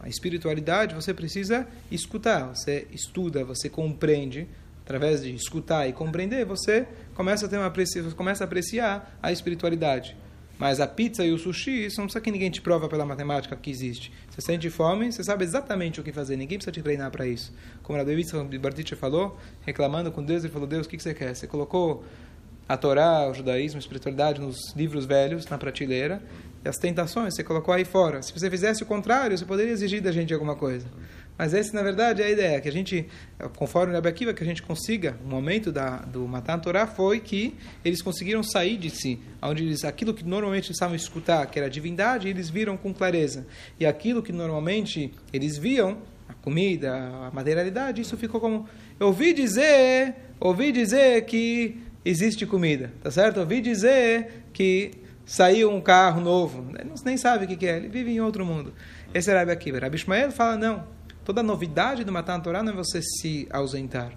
a 0.00 0.08
espiritualidade, 0.08 0.96
você 0.96 1.14
precisa 1.14 1.64
escutar, 1.88 2.48
você 2.48 2.88
estuda, 2.90 3.44
você 3.44 3.68
compreende, 3.68 4.48
através 4.82 5.22
de 5.22 5.32
escutar 5.32 5.88
e 5.88 5.92
compreender, 5.92 6.44
você 6.44 6.88
começa 7.14 7.46
a 7.46 7.48
ter 7.48 7.56
uma 7.56 7.72
começa 8.16 8.42
a 8.42 8.46
apreciar 8.46 9.16
a 9.22 9.30
espiritualidade. 9.30 10.16
Mas 10.58 10.80
a 10.80 10.86
pizza 10.86 11.24
e 11.24 11.32
o 11.32 11.38
sushi, 11.38 11.86
isso 11.86 11.98
não 11.98 12.06
precisa 12.06 12.20
que 12.20 12.30
ninguém 12.30 12.50
te 12.50 12.60
prova 12.60 12.86
pela 12.88 13.06
matemática 13.06 13.56
que 13.56 13.70
existe. 13.70 14.12
Você 14.28 14.42
sente 14.42 14.68
fome, 14.68 15.10
você 15.10 15.24
sabe 15.24 15.44
exatamente 15.44 16.00
o 16.00 16.02
que 16.02 16.12
fazer. 16.12 16.36
Ninguém 16.36 16.58
precisa 16.58 16.72
te 16.72 16.82
treinar 16.82 17.10
para 17.10 17.26
isso. 17.26 17.50
Como 17.82 17.98
a 17.98 18.04
David 18.04 18.58
Bartich 18.58 18.94
falou, 18.96 19.38
reclamando 19.64 20.12
com 20.12 20.22
Deus, 20.22 20.44
ele 20.44 20.52
falou: 20.52 20.68
Deus, 20.68 20.86
o 20.86 20.90
que 20.90 20.98
você 20.98 21.14
quer? 21.14 21.34
Você 21.34 21.46
colocou 21.46 22.04
a 22.68 22.76
Torá, 22.76 23.26
o 23.30 23.32
judaísmo, 23.32 23.78
a 23.78 23.80
espiritualidade 23.80 24.38
nos 24.40 24.74
livros 24.76 25.06
velhos, 25.06 25.46
na 25.46 25.56
prateleira, 25.56 26.22
e 26.64 26.68
as 26.68 26.76
tentações 26.76 27.34
você 27.34 27.42
colocou 27.42 27.72
aí 27.72 27.84
fora. 27.84 28.22
Se 28.22 28.32
você 28.32 28.50
fizesse 28.50 28.82
o 28.82 28.86
contrário, 28.86 29.36
você 29.36 29.44
poderia 29.44 29.72
exigir 29.72 30.02
da 30.02 30.12
gente 30.12 30.32
alguma 30.32 30.54
coisa. 30.54 30.86
Mas 31.40 31.54
essa, 31.54 31.74
na 31.74 31.82
verdade, 31.82 32.20
é 32.20 32.26
a 32.26 32.30
ideia, 32.30 32.60
que 32.60 32.68
a 32.68 32.72
gente, 32.72 33.08
conforme 33.56 33.94
o 33.94 34.06
Akiva, 34.06 34.34
que 34.34 34.42
a 34.42 34.46
gente 34.46 34.62
consiga, 34.62 35.16
o 35.24 35.26
momento 35.26 35.72
da, 35.72 35.96
do 35.96 36.28
Matan 36.28 36.58
Torah 36.58 36.86
foi 36.86 37.18
que 37.18 37.56
eles 37.82 38.02
conseguiram 38.02 38.42
sair 38.42 38.76
de 38.76 38.90
si, 38.90 39.18
onde 39.40 39.64
eles, 39.64 39.82
aquilo 39.82 40.12
que 40.12 40.22
normalmente 40.22 40.66
eles 40.66 40.76
estavam 40.76 40.94
escutar, 40.94 41.46
que 41.46 41.58
era 41.58 41.66
a 41.66 41.70
divindade, 41.70 42.28
eles 42.28 42.50
viram 42.50 42.76
com 42.76 42.92
clareza. 42.92 43.46
E 43.78 43.86
aquilo 43.86 44.22
que 44.22 44.32
normalmente 44.32 45.14
eles 45.32 45.56
viam, 45.56 45.96
a 46.28 46.34
comida, 46.34 46.94
a 46.94 47.30
materialidade, 47.30 48.02
isso 48.02 48.18
ficou 48.18 48.38
como... 48.38 48.68
Eu 48.98 49.06
ouvi 49.06 49.32
dizer, 49.32 50.14
ouvi 50.38 50.70
dizer 50.72 51.24
que 51.24 51.80
existe 52.04 52.44
comida, 52.44 52.92
tá 53.02 53.10
certo? 53.10 53.40
Ouvi 53.40 53.62
dizer 53.62 54.44
que 54.52 54.90
saiu 55.30 55.70
um 55.70 55.80
carro 55.80 56.20
novo, 56.20 56.66
ele 56.78 56.92
nem 57.04 57.16
sabe 57.16 57.44
o 57.44 57.48
que 57.48 57.66
é, 57.66 57.76
ele 57.76 57.88
vive 57.88 58.10
em 58.10 58.20
outro 58.20 58.44
mundo. 58.44 58.72
Esse 59.12 59.30
é 59.30 59.38
Rabi 59.38 59.52
Akiva. 59.52 59.78
Rabi 59.78 59.96
Ishmael 59.96 60.30
fala, 60.30 60.56
não, 60.56 60.84
Toda 61.24 61.42
a 61.42 61.44
novidade 61.44 62.02
do 62.02 62.10
Matan 62.10 62.40
Torah 62.40 62.62
não 62.62 62.72
é 62.72 62.76
você 62.76 63.00
se 63.02 63.46
ausentar. 63.50 64.12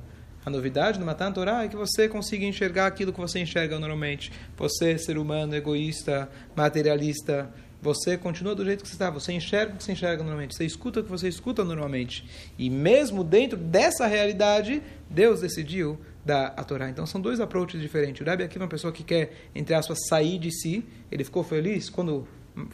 A 0.45 0.49
novidade 0.49 0.97
do 0.97 1.05
Matan 1.05 1.31
Torah 1.31 1.63
é 1.63 1.67
que 1.67 1.75
você 1.75 2.07
consiga 2.07 2.45
enxergar 2.45 2.87
aquilo 2.87 3.13
que 3.13 3.19
você 3.19 3.39
enxerga 3.39 3.77
normalmente. 3.77 4.31
Você, 4.57 4.97
ser 4.97 5.17
humano, 5.17 5.55
egoísta, 5.55 6.29
materialista, 6.55 7.53
você 7.83 8.17
continua 8.17 8.55
do 8.55 8.63
jeito 8.63 8.81
que 8.81 8.87
você 8.87 8.95
está. 8.95 9.09
Você 9.09 9.33
enxerga 9.33 9.73
o 9.73 9.77
que 9.77 9.83
você 9.83 9.91
enxerga 9.91 10.23
normalmente. 10.23 10.55
Você 10.55 10.65
escuta 10.65 11.01
o 11.01 11.03
que 11.03 11.09
você 11.09 11.27
escuta 11.27 11.65
normalmente. 11.65 12.25
E 12.57 12.69
mesmo 12.69 13.23
dentro 13.25 13.57
dessa 13.57 14.07
realidade, 14.07 14.81
Deus 15.09 15.41
decidiu 15.41 15.99
dar 16.25 16.53
a 16.55 16.63
Torá. 16.63 16.89
Então 16.89 17.05
são 17.05 17.19
dois 17.19 17.41
approaches 17.41 17.81
diferentes. 17.81 18.21
O 18.21 18.23
Rabi 18.23 18.43
aqui 18.43 18.57
é 18.57 18.61
uma 18.61 18.69
pessoa 18.69 18.93
que 18.93 19.03
quer, 19.03 19.49
entre 19.53 19.75
aspas, 19.75 20.07
sair 20.07 20.39
de 20.39 20.49
si. 20.49 20.85
Ele 21.11 21.25
ficou 21.25 21.43
feliz 21.43 21.89
quando 21.89 22.25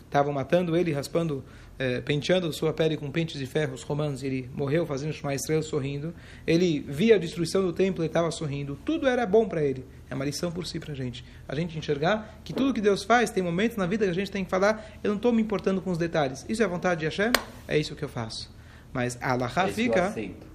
estavam 0.05 0.31
matando 0.31 0.77
ele, 0.77 0.91
raspando 0.91 1.43
é, 1.79 2.01
penteando 2.01 2.51
sua 2.51 2.73
pele 2.73 2.97
com 2.97 3.09
pentes 3.09 3.39
de 3.39 3.45
ferro, 3.45 3.73
os 3.73 3.83
romanos, 3.83 4.21
ele 4.21 4.49
morreu 4.53 4.85
fazendo 4.85 5.13
chamar 5.13 5.33
estrela 5.33 5.61
sorrindo. 5.61 6.13
Ele 6.45 6.81
via 6.81 7.15
a 7.15 7.17
destruição 7.17 7.61
do 7.61 7.71
templo 7.71 8.03
e 8.03 8.07
estava 8.07 8.29
sorrindo. 8.31 8.77
Tudo 8.83 9.07
era 9.07 9.25
bom 9.25 9.47
para 9.47 9.63
ele. 9.63 9.85
É 10.09 10.13
uma 10.13 10.25
lição 10.25 10.51
por 10.51 10.67
si 10.67 10.77
para 10.77 10.91
a 10.91 10.95
gente. 10.95 11.23
A 11.47 11.55
gente 11.55 11.77
enxergar 11.77 12.41
que 12.43 12.51
tudo 12.51 12.73
que 12.73 12.81
Deus 12.81 13.03
faz, 13.03 13.31
tem 13.31 13.41
momentos 13.41 13.77
na 13.77 13.87
vida 13.87 14.03
que 14.03 14.11
a 14.11 14.13
gente 14.13 14.29
tem 14.29 14.43
que 14.43 14.49
falar, 14.49 14.91
eu 15.01 15.09
não 15.09 15.15
estou 15.15 15.31
me 15.31 15.41
importando 15.41 15.81
com 15.81 15.89
os 15.89 15.97
detalhes. 15.97 16.45
Isso 16.49 16.61
é 16.61 16.67
vontade 16.67 16.99
de 16.99 17.05
Hashem? 17.05 17.31
É 17.65 17.77
isso 17.77 17.95
que 17.95 18.03
eu 18.03 18.09
faço. 18.09 18.53
Mas 18.91 19.17
a 19.21 19.31
Allah 19.31 19.51
é 19.55 19.67
fica... 19.71 19.93
Que 19.93 19.99
eu 19.99 20.03
aceito. 20.03 20.47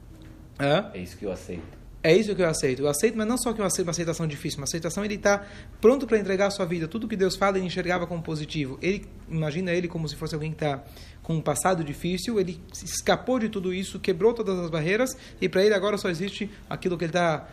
Hã? 0.61 0.91
É 0.93 0.99
isso 0.99 1.17
que 1.17 1.25
eu 1.25 1.33
aceito. 1.33 1.84
É 2.05 2.15
isso 2.15 2.35
que 2.37 2.43
eu 2.43 2.47
aceito. 2.47 2.83
Eu 2.83 2.89
aceito, 2.89 3.17
mas 3.17 3.27
não 3.27 3.39
só 3.39 3.55
que 3.55 3.63
eu 3.63 3.65
aceito 3.65 3.87
uma 3.87 3.93
aceitação 3.93 4.27
difícil, 4.27 4.59
uma 4.59 4.65
aceitação 4.65 5.03
ele 5.07 5.15
está 5.15 5.43
pronto 5.81 6.07
para 6.07 6.19
entregar 6.19 6.49
a 6.49 6.51
sua 6.51 6.67
vida. 6.67 6.87
Tudo 6.87 7.09
que 7.09 7.17
Deus 7.17 7.35
fala 7.35 7.57
ele 7.57 7.67
enxergava 7.67 8.07
como 8.07 8.23
positivo. 8.23 8.79
Ele 8.83 9.07
imagina 9.27 9.73
ele 9.73 9.89
como 9.89 10.07
se 10.07 10.15
fosse 10.15 10.35
alguém 10.35 10.51
que 10.51 10.63
está 10.63 10.85
com 11.23 11.35
um 11.35 11.41
passado 11.41 11.83
difícil. 11.83 12.39
Ele 12.39 12.61
escapou 12.85 13.39
de 13.39 13.49
tudo 13.49 13.73
isso, 13.73 13.99
quebrou 13.99 14.35
todas 14.35 14.59
as 14.59 14.69
barreiras 14.69 15.17
e 15.41 15.49
para 15.49 15.65
ele 15.65 15.75
agora 15.75 15.97
só 15.97 16.11
existe 16.11 16.51
aquilo 16.69 16.99
que 16.99 17.05
ele 17.05 17.11
está 17.11 17.49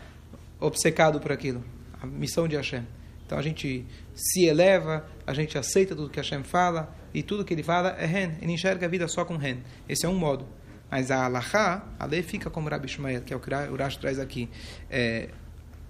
obcecado 0.60 1.22
por 1.22 1.31
aquilo, 1.31 1.63
a 2.01 2.05
missão 2.05 2.46
de 2.46 2.58
Hashem. 2.58 2.86
Então 3.25 3.39
a 3.39 3.41
gente 3.41 3.86
se 4.13 4.43
eleva, 4.43 5.10
a 5.25 5.34
gente 5.34 5.58
aceita 5.58 5.96
tudo 5.96 6.10
que 6.10 6.20
Hashem 6.20 6.43
fala 6.43 6.93
e 7.13 7.24
tudo 7.24 7.46
que 7.46 7.53
ele 7.53 7.63
fala 7.63 7.91
é 7.98 8.05
Ren. 8.05 8.34
Ele 8.41 8.51
enxerga 8.51 8.86
a 8.86 8.89
vida 8.89 9.08
só 9.08 9.24
com 9.24 9.38
Ren. 9.38 9.60
Esse 9.88 10.05
é 10.05 10.10
um 10.10 10.15
modo. 10.15 10.46
Mas 10.91 11.10
a 11.10 11.24
Alaha, 11.24 11.83
a 11.98 12.05
lei 12.05 12.21
fica 12.21 12.50
como 12.50 12.67
Rabi 12.67 12.86
Ishmael, 12.86 13.21
que 13.21 13.33
é 13.33 13.38
o 13.38 13.39
que 13.39 13.50
o 13.50 13.75
Rashi 13.77 13.98
traz 13.98 14.19
aqui. 14.19 14.50
É, 14.89 15.29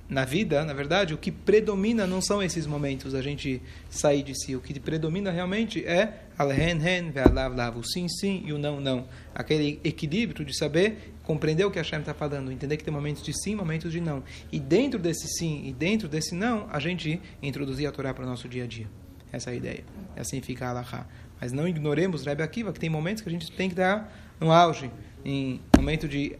na 0.07 0.25
vida, 0.25 0.63
na 0.65 0.73
verdade, 0.73 1.13
o 1.13 1.17
que 1.17 1.31
predomina 1.31 2.05
não 2.05 2.21
são 2.21 2.43
esses 2.43 2.67
momentos 2.67 3.15
a 3.15 3.21
gente 3.21 3.61
sair 3.89 4.21
de 4.21 4.35
si. 4.35 4.55
O 4.55 4.59
que 4.59 4.77
predomina 4.79 5.31
realmente 5.31 5.83
é 5.85 6.25
al-hen, 6.37 6.85
hen, 6.85 7.11
ve'alav, 7.11 7.55
lav, 7.55 7.77
o 7.77 7.83
sim, 7.83 8.07
sim 8.09 8.43
e 8.45 8.53
o 8.53 8.59
não, 8.59 8.81
não. 8.81 9.07
Aquele 9.33 9.79
equilíbrio 9.83 10.45
de 10.45 10.55
saber, 10.55 11.13
compreender 11.23 11.63
o 11.65 11.71
que 11.71 11.79
a 11.79 11.81
Hashem 11.81 12.01
está 12.01 12.13
falando, 12.13 12.51
entender 12.51 12.75
que 12.77 12.83
tem 12.83 12.93
momentos 12.93 13.23
de 13.23 13.33
sim, 13.33 13.55
momentos 13.55 13.91
de 13.91 14.01
não. 14.01 14.21
E 14.51 14.59
dentro 14.59 14.99
desse 14.99 15.27
sim 15.39 15.63
e 15.65 15.73
dentro 15.73 16.09
desse 16.09 16.35
não, 16.35 16.67
a 16.69 16.79
gente 16.79 17.19
introduzir 17.41 17.87
a 17.87 17.91
Torá 17.91 18.13
para 18.13 18.25
o 18.25 18.27
nosso 18.27 18.49
dia 18.49 18.65
a 18.65 18.67
dia. 18.67 18.87
Essa 19.31 19.49
é 19.49 19.53
a 19.53 19.55
ideia. 19.55 19.83
Assim 20.15 20.41
fica 20.41 20.67
a 20.67 20.71
Alaha. 20.71 21.07
Mas 21.39 21.53
não 21.53 21.67
ignoremos 21.67 22.25
Rebbe 22.25 22.43
Akiva, 22.43 22.73
que 22.73 22.79
tem 22.79 22.89
momentos 22.89 23.23
que 23.23 23.29
a 23.29 23.31
gente 23.31 23.49
tem 23.53 23.69
que 23.69 23.73
estar 23.73 24.30
no 24.41 24.51
auge, 24.51 24.91
em 25.23 25.61
momento 25.77 26.07
de, 26.07 26.35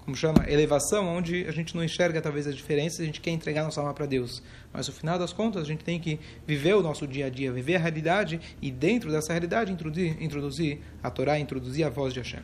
como 0.00 0.16
chama, 0.16 0.44
elevação, 0.48 1.06
onde 1.06 1.46
a 1.46 1.52
gente 1.52 1.76
não 1.76 1.84
enxerga 1.84 2.20
talvez 2.20 2.46
as 2.46 2.56
diferenças, 2.56 3.00
a 3.00 3.04
gente 3.04 3.20
quer 3.20 3.30
entregar 3.30 3.62
nossa 3.62 3.80
alma 3.80 3.94
para 3.94 4.04
Deus. 4.04 4.42
Mas 4.72 4.88
no 4.88 4.92
final 4.92 5.18
das 5.18 5.32
contas, 5.32 5.62
a 5.62 5.64
gente 5.64 5.84
tem 5.84 6.00
que 6.00 6.18
viver 6.46 6.74
o 6.74 6.82
nosso 6.82 7.06
dia 7.06 7.26
a 7.26 7.30
dia, 7.30 7.52
viver 7.52 7.76
a 7.76 7.78
realidade 7.78 8.40
e 8.60 8.70
dentro 8.70 9.10
dessa 9.10 9.32
realidade 9.32 9.72
introduzir, 9.72 10.20
introduzir 10.20 10.80
a 11.02 11.08
Torá, 11.08 11.38
introduzir 11.38 11.86
a 11.86 11.88
voz 11.88 12.12
de 12.12 12.18
Hashem. 12.18 12.40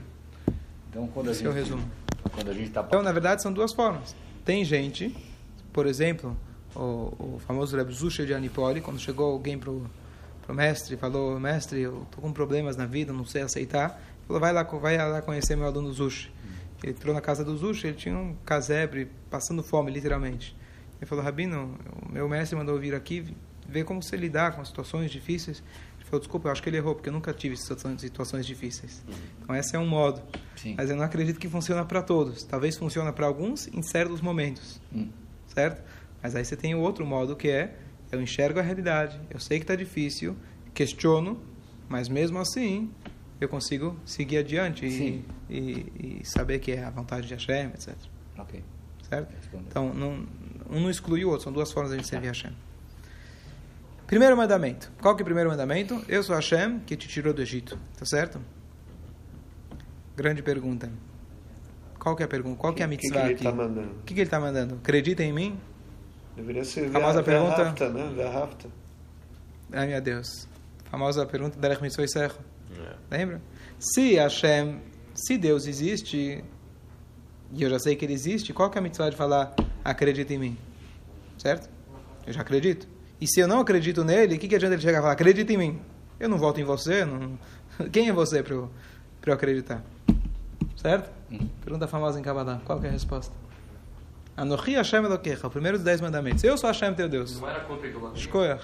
Então, 0.89 1.09
quando 1.09 1.29
a 1.29 1.33
Esse 1.33 1.41
gente, 1.41 1.49
é 1.49 1.51
o 1.51 1.53
resumo. 1.53 1.91
Quando 2.33 2.51
a 2.51 2.55
gente 2.55 2.71
tá... 2.71 2.85
Então, 2.87 3.03
na 3.03 3.11
verdade, 3.11 3.43
são 3.43 3.53
duas 3.53 3.73
formas. 3.73 4.15
Tem 4.45 4.65
gente, 4.65 5.15
por 5.73 5.87
exemplo, 5.87 6.37
o, 6.77 7.35
o 7.35 7.41
famoso 7.45 7.77
Reb 7.77 7.91
Zusha 7.91 8.25
de 8.25 8.33
Anipoli, 8.33 8.81
quando 8.81 9.01
chegou 9.01 9.33
alguém 9.33 9.59
para 9.59 9.71
o 9.71 9.91
mestre, 10.51 10.97
falou, 10.97 11.41
mestre, 11.41 11.81
eu 11.81 12.03
estou 12.03 12.23
com 12.23 12.33
problemas 12.33 12.77
na 12.77 12.87
vida, 12.87 13.13
não 13.13 13.25
sei 13.25 13.43
aceitar. 13.43 14.01
Falou, 14.27 14.41
vai 14.41 14.53
lá, 14.53 14.63
vai 14.63 14.97
lá 14.97 15.23
conhecer 15.23 15.57
meu 15.57 15.67
aluno 15.67 15.93
Zush. 15.93 16.31
Ele 16.83 16.93
entrou 16.93 17.15
na 17.15 17.21
casa 17.21 17.45
do 17.45 17.57
Zush, 17.57 17.85
ele 17.85 17.97
tinha 17.97 18.17
um 18.17 18.35
casebre, 18.45 19.11
passando 19.31 19.63
fome, 19.63 19.91
literalmente. 19.91 20.55
Ele 20.99 21.07
falou, 21.07 21.25
Rabino, 21.25 21.79
meu 22.11 22.29
mestre 22.29 22.57
mandou 22.57 22.79
vir 22.79 22.95
aqui 22.95 23.35
ver 23.67 23.85
como 23.85 24.03
você 24.03 24.17
lidar 24.17 24.55
com 24.55 24.65
situações 24.65 25.11
difíceis. 25.11 25.63
Ele 25.97 26.05
falou, 26.05 26.21
desculpa, 26.21 26.49
eu 26.49 26.53
acho 26.53 26.63
que 26.63 26.69
ele 26.69 26.77
errou, 26.77 26.95
porque 26.95 27.09
eu 27.09 27.13
nunca 27.13 27.33
tive 27.33 27.57
situações, 27.57 28.01
situações 28.01 28.47
difíceis. 28.47 29.03
Então, 29.43 29.57
esse 29.57 29.75
é 29.75 29.79
um 29.79 29.87
modo. 29.87 30.23
Sim. 30.57 30.75
Mas 30.77 30.91
eu 30.91 30.97
não 30.97 31.05
acredito 31.05 31.39
que 31.39 31.49
funciona 31.49 31.85
para 31.85 32.03
todos. 32.03 32.45
Talvez 32.45 32.77
funcione 32.77 33.11
para 33.13 33.27
alguns 33.27 33.69
em 33.69 33.83
certos 33.83 34.21
momentos. 34.21 34.81
Hum. 34.95 35.09
Certo? 35.49 35.83
Mas 36.23 36.35
aí 36.35 36.45
você 36.45 36.57
tem 36.57 36.75
o 36.75 36.81
outro 36.81 37.07
modo, 37.07 37.37
que 37.37 37.49
é, 37.49 37.77
eu 38.11 38.21
enxergo 38.21 38.59
a 38.59 38.63
realidade, 38.63 39.21
eu 39.31 39.39
sei 39.39 39.59
que 39.59 39.65
está 39.65 39.75
difícil, 39.75 40.37
questiono, 40.73 41.41
mas 41.89 42.09
mesmo 42.09 42.39
assim, 42.39 42.91
eu 43.41 43.49
consigo 43.49 43.99
seguir 44.05 44.39
adiante 44.39 44.87
e, 44.87 45.25
e, 45.51 46.21
e, 46.21 46.27
saber 46.27 46.59
que 46.59 46.73
é 46.73 46.85
a 46.85 46.91
vontade 46.91 47.27
de 47.27 47.35
Hashem, 47.35 47.69
etc. 47.75 47.95
Ok. 48.39 48.63
Certo? 49.09 49.35
Então, 49.55 49.93
não, 49.93 50.27
um 50.71 50.81
não 50.81 50.91
exclui 50.91 51.25
o 51.25 51.29
outro, 51.29 51.45
são 51.45 51.53
duas 51.53 51.71
formas 51.71 51.91
de 51.91 51.97
a 51.97 51.99
gente 51.99 52.09
servir 52.09 52.29
Hashem. 52.29 52.53
Primeiro 54.07 54.37
mandamento. 54.37 54.93
Qual 55.01 55.15
que 55.15 55.23
é 55.23 55.25
o 55.25 55.25
primeiro 55.25 55.51
mandamento? 55.51 56.03
Eu 56.09 56.23
sou 56.23 56.35
Hashem 56.35 56.81
que 56.81 56.97
te 56.97 57.09
tirou 57.09 57.33
do 57.33 57.41
Egito. 57.43 57.79
Tá 57.99 58.05
certo? 58.05 58.41
Grande 60.17 60.43
pergunta. 60.43 60.91
Qual 61.99 62.15
que 62.15 62.23
é 62.23 62.27
a 62.27 62.29
pergunta? 62.29 62.59
Qual 62.59 62.75
que 62.75 62.83
é 62.83 62.85
a 62.85 62.89
O 62.89 62.91
que, 62.91 62.99
que 62.99 63.07
mitzvah 63.09 63.25
ele 63.25 63.35
está 63.35 63.53
mandando? 63.53 63.91
O 63.91 64.03
que, 64.05 64.15
que 64.15 64.21
ele 64.21 64.27
está 64.27 64.39
mandando? 64.41 64.75
Acredita 64.77 65.23
em 65.23 65.33
mim? 65.33 65.59
Deveria 66.37 66.65
ser 66.65 66.91
Famosa 66.91 67.23
Vea- 67.23 67.35
pergunta. 67.35 67.57
Ve'ahavta, 67.57 67.89
né? 67.91 68.13
Ve'ahavta. 68.15 68.69
Ai, 69.73 69.87
meu 69.87 70.01
Deus. 70.01 70.47
Famosa 70.91 71.27
pergunta 71.27 71.59
da 71.59 71.81
Mitzvah 71.81 72.05
Serro. 72.69 72.97
Lembra? 73.11 73.43
Se 73.79 74.15
Hashem, 74.15 74.81
se 75.15 75.37
Deus 75.37 75.67
existe, 75.67 76.45
e 77.53 77.63
eu 77.63 77.71
já 77.71 77.79
sei 77.79 77.97
que 77.97 78.05
ele 78.05 78.15
existe, 78.15 78.53
qual 78.53 78.71
que 78.71 78.79
é 78.79 78.81
a 78.81 78.83
mitzvah 78.83 79.11
de 79.11 79.17
falar 79.17 79.55
acredita 79.85 80.33
em 80.33 80.39
mim? 80.39 80.59
Certo? 81.39 81.69
Eu 82.27 82.33
já 82.33 82.41
acredito. 82.41 82.89
E 83.21 83.27
se 83.27 83.41
eu 83.41 83.49
não 83.49 83.61
acredito 83.61 84.05
nele, 84.05 84.37
o 84.37 84.39
que, 84.39 84.49
que 84.49 84.55
adianta 84.55 84.75
ele 84.75 84.83
chegar 84.83 84.99
e 84.99 85.01
falar 85.01 85.13
acredita 85.13 85.53
em 85.53 85.57
mim? 85.57 85.81
Eu 86.19 86.29
não 86.29 86.39
voto 86.39 86.61
em 86.61 86.65
você, 86.65 87.05
não... 87.05 87.39
quem 87.93 88.09
é 88.09 88.13
você 88.13 88.43
para 88.43 88.55
eu, 88.55 88.71
pra 89.21 89.31
eu 89.31 89.35
acreditar? 89.35 89.83
Certo? 90.77 91.11
Uhum. 91.31 91.49
Pergunta 91.63 91.87
famosa 91.89 92.19
em 92.19 92.23
Kabbalah. 92.23 92.61
Qual 92.65 92.79
que 92.81 92.87
é 92.87 92.89
a 92.89 92.93
resposta? 92.93 93.35
Anochi 94.37 94.73
Hashem 94.73 95.05
Elokecha, 95.05 95.47
o 95.47 95.51
primeiro 95.51 95.79
dos 95.79 95.85
dez 95.85 96.01
mandamentos. 96.01 96.43
Eu 96.43 96.59
sou 96.59 96.69
Hashem 96.69 96.93
teu 96.95 97.09
Deus. 97.09 97.41
Não 97.41 97.49
era 97.49 97.61
contra 97.61 97.87
idolatria? 97.87 98.61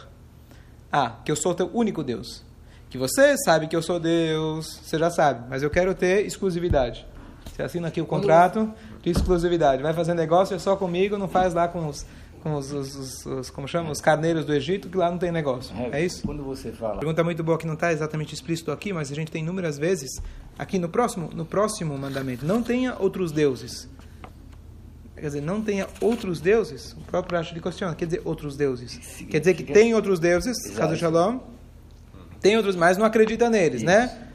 Ah, 0.93 1.17
que 1.25 1.31
eu 1.31 1.37
sou 1.37 1.53
o 1.53 1.55
teu 1.55 1.71
único 1.73 2.03
Deus. 2.03 2.45
Que 2.91 2.99
você 2.99 3.37
sabe 3.39 3.69
que 3.69 3.77
eu 3.77 3.83
sou 3.83 3.99
Deus, 4.01 4.81
você 4.83 4.99
já 4.99 5.11
sabe, 5.11 5.47
mas 5.49 5.63
eu 5.63 5.71
quero 5.71 5.95
ter 5.95 6.27
exclusividade. 6.27 7.07
Você 7.55 7.63
assina 7.63 7.89
aqui 7.89 8.01
o 8.01 8.07
contrato 8.07 8.73
de 9.03 9.11
exclusividade. 9.11 9.83
Vai 9.83 9.95
fazer 9.95 10.13
negócio 10.15 10.55
é 10.55 10.59
só 10.59 10.75
comigo, 10.77 11.17
não 11.17 11.29
faz 11.29 11.55
lá 11.55 11.69
com 11.69 11.87
os, 11.87 12.05
com 12.43 12.55
os, 12.55 12.73
os, 12.73 12.95
os- 12.97 13.27
os- 13.27 13.51
como 13.51 13.69
chama, 13.69 13.91
os 13.93 14.01
carneiros 14.01 14.45
do 14.45 14.53
Egito, 14.53 14.89
que 14.89 14.97
lá 14.97 15.09
não 15.11 15.19
tem 15.19 15.31
negócio. 15.31 15.73
É 15.93 16.05
isso? 16.05 16.23
Quando 16.27 16.43
você 16.43 16.73
fala... 16.73 16.99
Pergunta 16.99 17.23
muito 17.23 17.45
boa 17.45 17.57
que 17.57 17.67
não 17.67 17.75
está 17.75 17.93
exatamente 17.93 18.35
explícito 18.35 18.73
aqui, 18.73 18.93
mas 18.93 19.13
a 19.13 19.15
gente 19.15 19.31
tem 19.31 19.43
inúmeras 19.43 19.79
vezes 19.79 20.11
aqui 20.59 20.79
no 20.79 20.89
próximo, 20.89 21.31
no 21.33 21.45
próximo 21.45 21.97
mandamento. 21.97 22.45
Não 22.45 22.61
tenha 22.63 22.97
outros 22.99 23.31
deuses. 23.31 23.89
Quer 25.15 25.27
dizer, 25.27 25.43
não 25.43 25.61
tenha 25.63 25.87
outros 26.01 26.41
deuses. 26.41 26.93
O 26.95 27.01
próprio 27.03 27.37
Rashi 27.39 27.61
questiona. 27.61 27.95
Quer 27.95 28.07
dizer, 28.07 28.23
outros 28.25 28.57
deuses. 28.57 28.99
Quer 29.31 29.39
dizer 29.39 29.55
que 29.55 29.65
tem 29.65 29.95
outros 29.95 30.19
deuses, 30.19 30.57
Exato. 30.67 30.97
Shalom. 30.97 31.39
Tem 32.41 32.57
outros, 32.57 32.75
mas 32.77 32.97
não 32.97 33.05
acredita 33.05 33.49
neles, 33.51 33.83
né? 33.83 34.27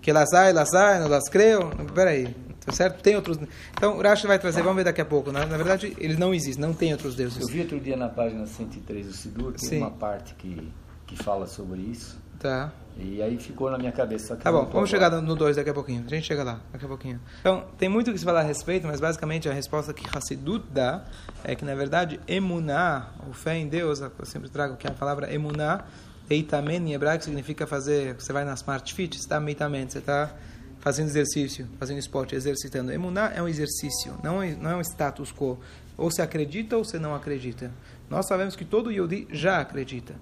Que 0.00 0.12
lá 0.12 0.24
sai, 0.26 0.52
lá 0.52 0.64
sai, 0.64 1.00
não 1.00 1.08
las 1.08 1.28
creu. 1.28 1.70
Peraí. 1.94 2.34
Tá 2.64 2.72
certo? 2.72 3.02
Tem 3.02 3.16
outros. 3.16 3.38
Então, 3.76 3.98
o 3.98 4.02
Rashi 4.02 4.26
vai 4.26 4.38
trazer, 4.38 4.62
vamos 4.62 4.76
ver 4.76 4.84
daqui 4.84 5.00
a 5.00 5.04
pouco. 5.04 5.32
né? 5.32 5.44
Na 5.44 5.56
verdade, 5.56 5.96
eles 5.98 6.16
não 6.16 6.32
existem, 6.32 6.64
não 6.64 6.72
tem 6.72 6.92
outros 6.92 7.12
Eu 7.14 7.18
deuses. 7.18 7.48
vi 7.50 7.60
outro 7.60 7.80
dia 7.80 7.96
na 7.96 8.08
página 8.08 8.46
103 8.46 9.06
do 9.06 9.12
Sidur, 9.12 9.52
tem 9.52 9.68
Sim. 9.68 9.78
uma 9.78 9.90
parte 9.90 10.34
que 10.34 10.70
que 11.06 11.22
fala 11.22 11.46
sobre 11.46 11.80
isso. 11.80 12.18
Tá. 12.38 12.72
E 12.96 13.22
aí 13.22 13.36
ficou 13.38 13.70
na 13.70 13.76
minha 13.78 13.92
cabeça. 13.92 14.34
Tá 14.34 14.50
eu 14.50 14.64
bom, 14.64 14.70
vamos 14.70 14.88
chegar 14.88 15.10
no 15.10 15.34
2 15.36 15.56
daqui 15.56 15.68
a 15.70 15.74
pouquinho. 15.74 16.04
A 16.06 16.08
gente 16.08 16.26
chega 16.26 16.42
lá, 16.42 16.60
daqui 16.72 16.84
a 16.84 16.88
pouquinho. 16.88 17.20
Então, 17.40 17.64
tem 17.78 17.88
muito 17.88 18.10
que 18.12 18.18
se 18.18 18.24
falar 18.24 18.40
a 18.40 18.44
respeito, 18.44 18.86
mas 18.86 18.98
basicamente 19.00 19.48
a 19.48 19.52
resposta 19.52 19.92
que 19.92 20.04
Hassidut 20.16 20.64
dá 20.70 21.04
é 21.44 21.54
que, 21.54 21.64
na 21.64 21.74
verdade, 21.74 22.18
emuná, 22.26 23.10
o 23.28 23.32
fé 23.34 23.56
em 23.56 23.68
Deus, 23.68 24.00
eu 24.00 24.10
sempre 24.24 24.48
trago 24.48 24.76
que 24.76 24.86
a 24.86 24.90
palavra 24.90 25.32
emuná, 25.32 25.84
eitamen 26.32 26.88
em 26.88 26.92
hebraico 26.94 27.24
significa 27.24 27.66
fazer, 27.66 28.14
você 28.14 28.32
vai 28.32 28.44
na 28.44 28.54
Smart 28.54 28.92
Fit, 28.92 29.16
está 29.18 29.38
meitamen, 29.38 29.88
você 29.88 29.98
está 29.98 30.34
fazendo 30.80 31.08
exercício, 31.08 31.68
fazendo 31.78 31.98
esporte, 31.98 32.34
exercitando. 32.34 32.90
Emuná 32.90 33.32
é 33.34 33.42
um 33.42 33.48
exercício, 33.48 34.18
não 34.22 34.42
é, 34.42 34.54
não 34.54 34.70
é 34.70 34.76
um 34.76 34.80
status 34.80 35.32
quo. 35.32 35.58
Ou 35.96 36.10
você 36.10 36.22
acredita 36.22 36.76
ou 36.76 36.84
você 36.84 36.98
não 36.98 37.14
acredita. 37.14 37.70
Nós 38.10 38.26
sabemos 38.26 38.56
que 38.56 38.64
todo 38.64 38.90
Yodi 38.90 39.28
já 39.30 39.60
acredita. 39.60 40.14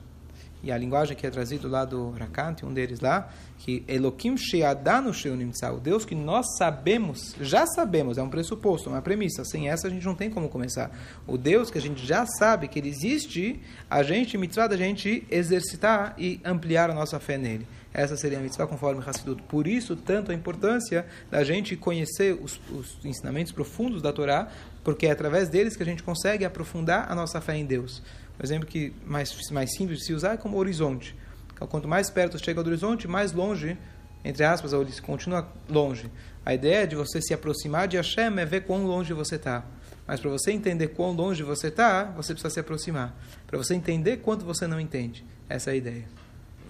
E 0.62 0.70
a 0.70 0.76
linguagem 0.76 1.16
que 1.16 1.26
é 1.26 1.30
trazida 1.30 1.66
lá 1.66 1.84
do 1.84 2.10
Rakant, 2.10 2.62
um 2.64 2.72
deles 2.72 3.00
lá, 3.00 3.30
que 3.58 3.82
Elokim 3.88 4.36
Sheadanu 4.36 5.12
Sheunimtsa, 5.12 5.72
o 5.72 5.80
Deus 5.80 6.04
que 6.04 6.14
nós 6.14 6.56
sabemos, 6.58 7.34
já 7.40 7.66
sabemos, 7.66 8.18
é 8.18 8.22
um 8.22 8.28
pressuposto, 8.28 8.90
uma 8.90 9.00
premissa. 9.00 9.44
Sem 9.44 9.68
essa 9.68 9.86
a 9.86 9.90
gente 9.90 10.04
não 10.04 10.14
tem 10.14 10.28
como 10.28 10.48
começar. 10.48 10.90
O 11.26 11.38
Deus 11.38 11.70
que 11.70 11.78
a 11.78 11.80
gente 11.80 12.04
já 12.06 12.26
sabe 12.26 12.68
que 12.68 12.78
ele 12.78 12.88
existe, 12.88 13.60
a 13.88 14.02
gente, 14.02 14.36
mitzvah 14.36 14.66
da 14.66 14.76
gente 14.76 15.26
exercitar 15.30 16.14
e 16.18 16.40
ampliar 16.44 16.90
a 16.90 16.94
nossa 16.94 17.18
fé 17.18 17.38
nele. 17.38 17.66
Essa 17.92 18.16
seria 18.16 18.38
a 18.38 18.40
mitzvah 18.40 18.66
conforme 18.66 19.02
Hassidut. 19.04 19.42
Por 19.42 19.66
isso, 19.66 19.96
tanto 19.96 20.30
a 20.30 20.34
importância 20.34 21.06
da 21.30 21.42
gente 21.42 21.76
conhecer 21.76 22.38
os, 22.40 22.60
os 22.70 23.04
ensinamentos 23.04 23.52
profundos 23.52 24.00
da 24.00 24.12
Torá, 24.12 24.48
porque 24.84 25.06
é 25.06 25.10
através 25.10 25.48
deles 25.48 25.76
que 25.76 25.82
a 25.82 25.86
gente 25.86 26.02
consegue 26.02 26.44
aprofundar 26.44 27.10
a 27.10 27.14
nossa 27.14 27.40
fé 27.40 27.56
em 27.56 27.64
Deus. 27.64 28.02
O 28.40 28.44
exemplo 28.46 28.66
que 28.66 28.92
mais, 29.04 29.50
mais 29.50 29.74
simples 29.74 29.98
de 29.98 30.04
se 30.06 30.14
usar 30.14 30.32
é 30.32 30.36
como 30.38 30.56
horizonte. 30.56 31.14
Então, 31.52 31.68
quanto 31.68 31.86
mais 31.86 32.08
perto 32.08 32.42
chega 32.42 32.62
do 32.62 32.70
horizonte, 32.70 33.06
mais 33.06 33.32
longe, 33.32 33.76
entre 34.24 34.42
aspas, 34.44 34.72
ou 34.72 34.80
ele 34.80 34.92
continua 35.02 35.46
longe. 35.68 36.10
A 36.44 36.54
ideia 36.54 36.86
de 36.86 36.96
você 36.96 37.20
se 37.20 37.34
aproximar 37.34 37.86
de 37.86 37.98
Hashem 37.98 38.38
é 38.38 38.46
ver 38.46 38.62
quão 38.62 38.86
longe 38.86 39.12
você 39.12 39.36
está. 39.36 39.62
Mas 40.06 40.20
para 40.20 40.30
você 40.30 40.52
entender 40.52 40.88
quão 40.88 41.12
longe 41.12 41.42
você 41.42 41.68
está, 41.68 42.04
você 42.04 42.32
precisa 42.32 42.54
se 42.54 42.60
aproximar. 42.60 43.14
Para 43.46 43.58
você 43.58 43.74
entender 43.74 44.16
quanto 44.18 44.44
você 44.44 44.66
não 44.66 44.80
entende. 44.80 45.24
Essa 45.46 45.70
é 45.70 45.72
a 45.74 45.76
ideia. 45.76 46.04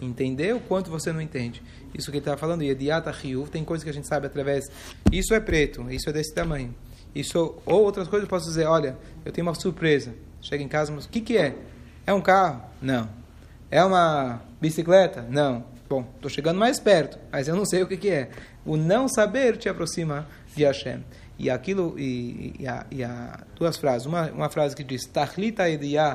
Entender 0.03 0.55
o 0.55 0.61
quanto 0.61 0.91
você 0.91 1.13
não 1.13 1.21
entende. 1.21 1.63
Isso 1.97 2.11
que 2.11 2.17
ele 2.17 2.23
está 2.23 2.37
falando, 2.37 2.63
Yediata 2.63 3.13
Ryuv, 3.13 3.49
tem 3.49 3.65
coisas 3.65 3.85
que 3.85 3.91
a 3.91 3.95
gente 3.95 4.09
sabe 4.09 4.27
através. 4.27 4.69
Isso 5.13 5.33
é 5.35 5.39
preto, 5.41 5.89
isso 5.89 6.11
é 6.11 6.13
desse 6.13 6.35
tamanho. 6.35 6.75
Isso, 7.15 7.57
ou 7.65 7.85
outras 7.85 8.09
coisas 8.09 8.27
eu 8.27 8.31
posso 8.31 8.47
dizer, 8.47 8.67
olha, 8.67 8.97
eu 9.25 9.31
tenho 9.31 9.47
uma 9.47 9.55
surpresa. 9.55 10.13
Chega 10.43 10.63
em 10.63 10.69
casa, 10.69 10.93
mas 10.93 11.05
o 11.05 11.09
que, 11.09 11.21
que 11.21 11.37
é? 11.37 11.55
É 12.07 12.13
um 12.13 12.21
carro? 12.21 12.63
Não. 12.81 13.09
É 13.71 13.85
uma 13.85 14.43
bicicleta? 14.61 15.25
Não. 15.29 15.65
Bom, 15.89 16.07
estou 16.15 16.31
chegando 16.31 16.59
mais 16.59 16.79
perto, 16.79 17.19
mas 17.33 17.49
eu 17.49 17.57
não 17.57 17.65
sei 17.65 17.83
o 17.83 17.87
que, 17.87 17.97
que 17.97 18.11
é. 18.11 18.31
O 18.65 18.77
não 18.77 19.09
saber 19.09 19.57
te 19.57 19.69
aproxima 19.69 20.27
de 20.55 20.65
Hashem. 20.65 21.05
E 21.39 21.49
aquilo, 21.49 21.99
e, 21.99 22.55
e, 22.59 22.69
há, 22.69 22.87
e 22.91 23.03
há 23.03 23.41
duas 23.57 23.77
frases. 23.77 24.07
Uma, 24.07 24.31
uma 24.31 24.51
frase 24.51 24.77
que 24.77 24.85
diz: 24.85 25.07
Tachlita 25.07 25.65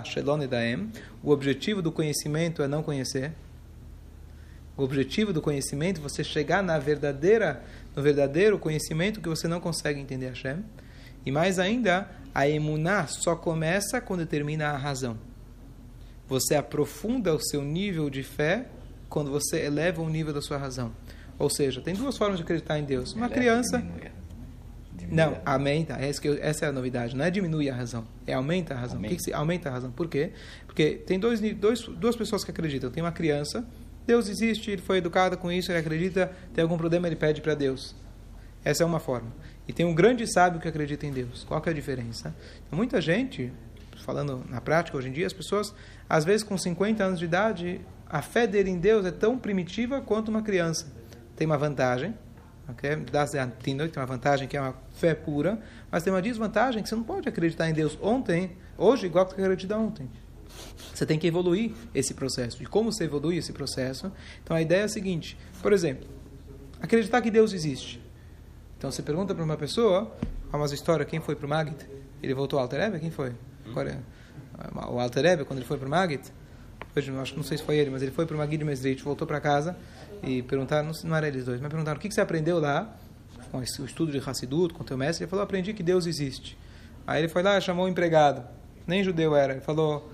shelon 0.06 0.42
edaem. 0.42 0.92
O 1.24 1.32
objetivo 1.32 1.82
do 1.82 1.92
conhecimento 1.92 2.62
é 2.62 2.68
não 2.68 2.84
conhecer. 2.84 3.32
O 4.78 4.84
objetivo 4.84 5.34
do 5.34 5.42
conhecimento 5.42 6.00
é 6.00 6.04
você 6.04 6.24
chegar 6.24 6.62
na 6.62 6.78
verdadeira, 6.78 7.64
no 7.96 8.04
verdadeiro 8.04 8.60
conhecimento 8.60 9.20
que 9.20 9.28
você 9.28 9.48
não 9.48 9.60
consegue 9.60 10.00
entender 10.00 10.28
Hashem. 10.28 10.64
E 11.26 11.32
mais 11.32 11.58
ainda, 11.58 12.08
a 12.36 12.48
emuná 12.48 13.08
só 13.08 13.36
começa 13.36 14.00
quando 14.02 14.26
termina 14.26 14.68
a 14.68 14.78
razão. 14.78 15.18
Você 16.28 16.54
aprofunda 16.56 17.34
o 17.34 17.40
seu 17.40 17.64
nível 17.64 18.10
de 18.10 18.22
fé 18.24 18.66
quando 19.10 19.32
você 19.32 19.64
eleva 19.66 20.02
o 20.02 20.10
nível 20.10 20.34
da 20.34 20.42
sua 20.42 20.58
razão. 20.58 20.92
Ou 21.40 21.50
seja, 21.50 21.82
tem 21.82 21.94
duas 21.96 22.18
formas 22.18 22.38
de 22.38 22.44
acreditar 22.44 22.78
em 22.78 22.84
Deus. 22.84 23.14
Uma 23.14 23.28
Eleva, 23.28 23.40
criança. 23.42 23.78
diminui. 23.78 24.12
Diminui. 24.98 25.16
Não, 25.18 25.38
aumenta. 25.46 25.94
Essa, 25.94 26.22
que 26.22 26.28
eu- 26.28 26.38
essa 26.42 26.66
é 26.66 26.70
a 26.70 26.72
novidade. 26.72 27.16
Não 27.16 27.24
é 27.26 27.30
diminui 27.32 27.70
a 27.70 27.76
razão, 27.76 28.06
é 28.28 28.34
aumenta 28.34 28.74
a 28.74 28.78
razão. 28.78 28.98
Que 29.00 29.06
Aumenta. 29.06 29.16
que 29.16 29.22
se 29.24 29.34
aumenta 29.34 29.70
a 29.70 29.72
razão? 29.72 29.92
Por 29.92 30.08
quê? 30.08 30.32
Porque 30.66 30.92
tem 31.06 31.20
dois, 31.20 31.40
dois, 31.56 31.82
duas 31.82 32.16
pessoas 32.16 32.44
que 32.44 32.52
acreditam. 32.52 32.90
Tem 32.90 33.04
uma 33.04 33.12
criança, 33.12 33.66
Deus 34.08 34.28
existe, 34.30 34.72
ele 34.72 34.82
foi 34.82 34.98
educado 34.98 35.38
com 35.38 35.52
isso, 35.52 35.72
ele 35.72 35.80
acredita, 35.80 36.32
tem 36.54 36.62
algum 36.64 36.78
problema, 36.78 37.08
ele 37.08 37.16
pede 37.16 37.42
para 37.42 37.54
Deus. 37.56 37.96
Essa 38.66 38.84
é 38.84 38.86
uma 38.86 39.00
forma. 39.00 39.32
E 39.68 39.72
tem 39.72 39.86
um 39.86 39.94
grande 39.94 40.26
sábio 40.26 40.60
que 40.60 40.68
acredita 40.68 41.06
em 41.06 41.12
Deus. 41.12 41.44
Qual 41.44 41.62
que 41.62 41.70
é 41.70 41.72
a 41.72 41.76
diferença? 41.76 42.36
Muita 42.72 43.00
gente, 43.00 43.54
falando 44.04 44.44
na 44.50 44.60
prática 44.60 44.98
hoje 44.98 45.08
em 45.10 45.12
dia, 45.12 45.28
as 45.28 45.34
pessoas, 45.34 45.72
às 46.10 46.26
vezes 46.26 46.44
com 46.44 46.58
50 46.58 47.04
anos 47.04 47.20
de 47.20 47.26
idade, 47.26 47.80
a 48.10 48.24
fé 48.24 48.48
dele 48.48 48.72
em 48.72 48.80
Deus 48.80 49.06
é 49.06 49.12
tão 49.12 49.38
primitiva 49.38 50.02
quanto 50.02 50.30
uma 50.30 50.42
criança. 50.42 50.92
Tem 51.36 51.46
uma 51.46 51.60
vantagem, 51.60 52.16
ok? 52.68 52.96
Das 53.12 53.36
Antinoi 53.36 53.90
tem 53.90 54.02
uma 54.02 54.08
vantagem 54.08 54.48
que 54.48 54.58
é 54.58 54.62
uma 54.62 54.76
fé 54.94 55.14
pura, 55.14 55.60
mas 55.92 56.02
tem 56.02 56.12
uma 56.12 56.22
desvantagem 56.22 56.82
que 56.82 56.90
você 56.90 56.96
não 56.96 57.04
pode 57.04 57.30
acreditar 57.30 57.70
em 57.70 57.74
Deus 57.74 57.96
ontem, 58.02 58.58
hoje, 58.76 59.06
igual 59.06 59.28
que 59.28 59.36
você 59.36 59.42
acredita 59.42 59.78
ontem. 59.78 60.10
Você 60.92 61.06
tem 61.06 61.20
que 61.20 61.28
evoluir 61.28 61.72
esse 61.94 62.16
processo. 62.16 62.64
E 62.64 62.66
como 62.66 62.92
você 62.92 63.04
evolui 63.04 63.38
esse 63.38 63.54
processo? 63.54 64.12
Então 64.44 64.56
a 64.58 64.62
ideia 64.62 64.82
é 64.82 64.86
a 64.86 64.90
seguinte: 64.90 65.38
por 65.62 65.74
exemplo, 65.74 66.08
acreditar 66.82 67.22
que 67.22 67.30
Deus 67.30 67.54
existe. 67.54 68.05
Então 68.86 68.92
você 68.92 69.02
pergunta 69.02 69.34
para 69.34 69.44
uma 69.44 69.58
pessoa, 69.58 70.16
há 70.54 70.58
uma 70.58 70.68
história, 70.68 71.04
quem 71.04 71.20
foi 71.20 71.36
para 71.36 71.48
o 71.48 71.50
Magit? 71.50 71.88
Ele 72.22 72.36
voltou 72.36 72.60
ao 72.60 72.66
Alterebe? 72.66 73.00
Quem 73.00 73.10
foi? 73.10 73.34
Agora, 73.66 73.90
é, 74.60 74.86
O 74.92 75.00
Alterebe, 75.00 75.44
quando 75.44 75.58
ele 75.58 75.66
foi 75.66 75.76
para 75.80 75.88
o 75.88 75.90
Magit, 75.90 76.32
hoje 76.96 77.12
acho 77.18 77.32
que 77.32 77.38
não 77.38 77.44
sei 77.44 77.58
se 77.58 77.64
foi 77.64 77.78
ele, 77.78 77.90
mas 77.90 78.04
ele 78.04 78.12
foi 78.12 78.28
para 78.28 78.36
o 78.36 78.38
Magid 78.38 78.64
Mesrit, 78.64 79.02
voltou 79.02 79.26
para 79.26 79.42
casa 79.42 79.76
e 80.22 80.44
perguntaram, 80.44 80.92
não, 81.04 81.16
era 81.16 81.28
eles 81.28 81.46
dois, 81.46 81.60
mas 81.60 81.68
perguntaram 81.68 81.98
o 81.98 82.00
que, 82.00 82.08
que 82.08 82.14
você 82.14 82.22
aprendeu 82.22 82.60
lá, 82.60 82.96
com 83.52 83.58
o 83.58 83.64
estudo 83.64 84.12
de 84.12 84.20
Hassidut, 84.20 84.72
com 84.76 84.84
o 84.84 84.86
teu 84.86 85.00
mestre. 85.00 85.24
Ele 85.24 85.32
falou, 85.32 85.42
aprendi 85.42 85.74
que 85.74 85.82
Deus 85.82 86.06
existe. 86.06 86.56
Aí 87.08 87.24
ele 87.24 87.28
foi 87.28 87.42
lá, 87.42 87.60
chamou 87.60 87.88
o 87.88 87.90
empregado, 87.90 88.48
nem 88.86 89.04
judeu 89.04 89.36
era, 89.36 89.54
ele 89.54 89.62
falou, 89.62 90.12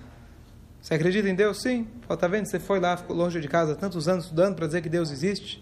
você 0.82 0.94
acredita 0.94 1.28
em 1.28 1.36
Deus? 1.36 1.62
Sim. 1.62 1.90
Falou, 2.04 2.18
tá 2.18 2.30
vendo? 2.30 2.46
Você 2.46 2.58
foi 2.58 2.80
lá, 2.80 2.96
ficou 2.96 3.18
longe 3.18 3.42
de 3.42 3.50
casa 3.50 3.76
tantos 3.76 4.08
anos 4.08 4.24
estudando 4.24 4.56
para 4.56 4.66
dizer 4.66 4.82
que 4.82 4.88
Deus 4.88 5.12
existe? 5.12 5.62